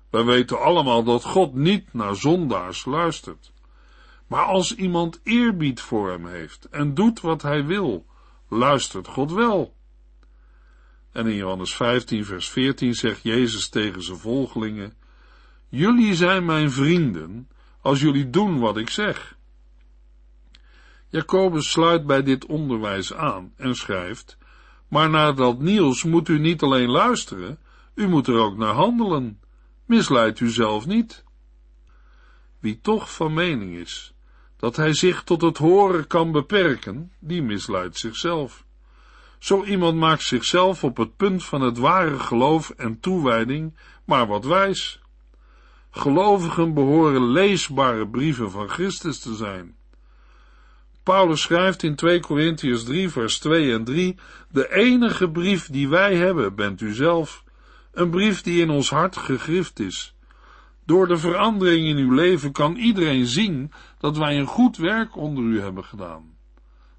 Wij 0.10 0.23
weten 0.23 0.62
allemaal 0.62 1.03
dat 1.03 1.23
God 1.23 1.53
niet 1.53 1.93
naar 1.93 2.15
zondaars 2.15 2.86
luistert. 2.86 3.53
Maar 4.34 4.46
als 4.46 4.76
iemand 4.76 5.19
eerbied 5.24 5.82
voor 5.82 6.10
hem 6.10 6.28
heeft 6.28 6.69
en 6.69 6.93
doet 6.93 7.22
wat 7.22 7.41
hij 7.41 7.65
wil, 7.65 8.06
luistert 8.48 9.08
God 9.08 9.32
wel. 9.32 9.76
En 11.12 11.28
in 11.28 11.36
Johannes 11.36 11.76
15, 11.76 12.26
vers 12.26 12.50
14 12.50 12.93
zegt 12.93 13.24
Jezus 13.24 13.69
tegen 13.69 14.04
zijn 14.04 14.17
volgelingen: 14.17 14.93
Jullie 15.69 16.15
zijn 16.15 16.46
mijn 16.46 16.72
vrienden 16.72 17.50
als 17.82 18.00
jullie 18.00 18.30
doen 18.30 18.60
wat 18.60 18.78
ik 18.78 18.89
zeg. 18.89 19.38
Jacobus 21.08 21.72
sluit 21.72 22.06
bij 22.06 22.24
dit 22.24 22.46
onderwijs 22.46 23.13
aan 23.13 23.54
en 23.58 23.76
schrijft: 23.76 24.38
Maar 24.88 25.10
naar 25.10 25.36
dat 25.36 25.60
nieuws 25.60 26.04
moet 26.04 26.28
u 26.28 26.39
niet 26.39 26.62
alleen 26.62 26.89
luisteren, 26.89 27.60
u 27.96 28.08
moet 28.08 28.28
er 28.28 28.38
ook 28.38 28.58
naar 28.58 28.74
handelen. 28.74 29.39
Misleid 29.86 30.39
u 30.39 30.50
zelf 30.50 30.86
niet. 30.86 31.24
Wie 32.60 32.80
toch 32.82 33.13
van 33.13 33.34
mening 33.34 33.76
is 33.76 34.12
dat 34.63 34.76
hij 34.76 34.93
zich 34.93 35.23
tot 35.23 35.41
het 35.41 35.58
horen 35.58 36.08
kan 36.08 36.32
beperken, 36.32 37.12
die 37.19 37.41
misleidt 37.41 37.97
zichzelf. 37.97 38.65
Zo 39.39 39.63
iemand 39.63 39.97
maakt 39.97 40.21
zichzelf 40.21 40.84
op 40.84 40.97
het 40.97 41.15
punt 41.15 41.45
van 41.45 41.62
het 41.62 41.78
ware 41.78 42.19
geloof 42.19 42.69
en 42.69 42.99
toewijding 42.99 43.78
maar 44.06 44.28
wat 44.28 44.45
wijs. 44.45 45.02
Gelovigen 45.91 46.73
behoren 46.73 47.32
leesbare 47.32 48.08
brieven 48.08 48.52
van 48.52 48.69
Christus 48.69 49.19
te 49.19 49.36
zijn. 49.36 49.76
Paulus 51.04 51.41
schrijft 51.41 51.84
in 51.84 51.95
2 51.95 52.19
Corinthians 52.19 52.84
3 52.84 53.10
vers 53.10 53.39
2 53.39 53.73
en 53.73 53.84
3, 53.84 54.15
de 54.49 54.73
enige 54.73 55.30
brief 55.30 55.67
die 55.69 55.89
wij 55.89 56.15
hebben 56.15 56.56
bent 56.56 56.82
u 56.82 56.93
zelf, 56.93 57.43
een 57.91 58.10
brief 58.10 58.41
die 58.41 58.62
in 58.62 58.69
ons 58.69 58.89
hart 58.89 59.17
gegrift 59.17 59.80
is. 59.80 60.12
Door 60.86 61.08
de 61.08 61.17
verandering 61.17 61.88
in 61.88 61.98
uw 61.98 62.13
leven 62.13 62.52
kan 62.52 62.76
iedereen 62.76 63.26
zien 63.26 63.72
dat 63.98 64.17
wij 64.17 64.39
een 64.39 64.46
goed 64.46 64.78
werk 64.78 65.15
onder 65.15 65.43
u 65.43 65.62
hebben 65.62 65.84
gedaan. 65.84 66.34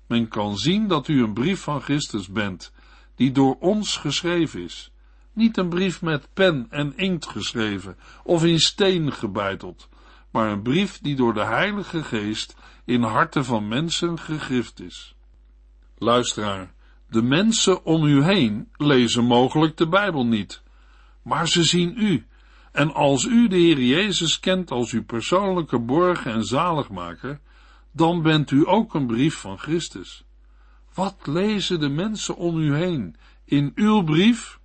Men 0.07 0.29
kan 0.29 0.57
zien 0.57 0.89
dat 0.89 1.09
u 1.09 1.23
een 1.23 1.35
brief 1.35 1.61
van 1.61 1.81
Christus 1.81 2.29
bent, 2.29 2.73
die 3.15 3.33
door 3.33 3.57
ons 3.61 3.97
geschreven 3.97 4.63
is. 4.63 4.93
Niet 5.33 5.57
een 5.57 5.69
brief 5.69 6.03
met 6.03 6.29
pen 6.35 6.67
en 6.71 6.97
inkt 6.97 7.27
geschreven 7.27 7.97
of 8.25 8.45
in 8.45 8.59
steen 8.61 9.13
gebeiteld, 9.13 9.89
maar 10.31 10.51
een 10.51 10.63
brief 10.63 10.99
die 11.01 11.17
door 11.17 11.35
de 11.35 11.45
Heilige 11.45 12.03
Geest 12.03 12.57
in 12.85 13.03
harten 13.03 13.45
van 13.45 13.69
mensen 13.69 14.19
gegrift 14.19 14.81
is. 14.81 15.15
Luisteraar, 15.99 16.75
de 17.09 17.23
mensen 17.23 17.85
om 17.85 18.05
u 18.05 18.23
heen 18.23 18.69
lezen 18.77 19.25
mogelijk 19.25 19.77
de 19.77 19.89
Bijbel 19.89 20.27
niet, 20.27 20.63
maar 21.23 21.49
ze 21.49 21.63
zien 21.63 21.95
u. 21.97 22.27
En 22.75 22.95
als 22.95 23.25
u 23.25 23.49
de 23.49 23.57
Heer 23.57 23.81
Jezus 23.81 24.41
kent 24.41 24.71
als 24.71 24.93
uw 24.93 25.05
persoonlijke 25.05 25.79
borg 25.79 26.27
en 26.27 26.45
zaligmaker, 26.45 27.41
dan 27.93 28.23
bent 28.23 28.51
u 28.51 28.69
ook 28.69 28.95
een 28.95 29.07
brief 29.07 29.35
van 29.35 29.59
Christus. 29.59 30.25
Wat 30.95 31.17
lezen 31.25 31.81
de 31.81 31.89
mensen 31.89 32.37
om 32.37 32.59
u 32.59 32.75
heen 32.75 33.17
in 33.45 33.73
uw 33.75 34.03
brief? 34.03 34.59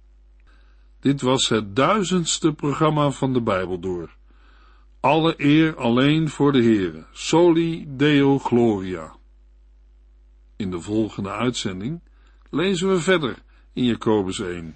Dit 1.00 1.22
was 1.22 1.50
het 1.50 1.76
duizendste 1.76 2.54
programma 2.54 3.12
van 3.12 3.34
de 3.34 3.42
Bijbel 3.42 3.80
door. 3.80 4.16
Alle 5.00 5.34
eer 5.38 5.78
alleen 5.78 6.30
voor 6.30 6.52
de 6.52 6.64
Heere. 6.64 7.06
Soli 7.12 7.86
Deo 7.88 8.40
Gloria. 8.40 9.16
In 10.56 10.72
de 10.72 10.82
volgende 10.82 11.32
uitzending 11.32 12.02
lezen 12.50 12.90
we 12.90 13.00
verder 13.00 13.38
in 13.74 13.84
Jacobus 13.84 14.40
1. 14.40 14.76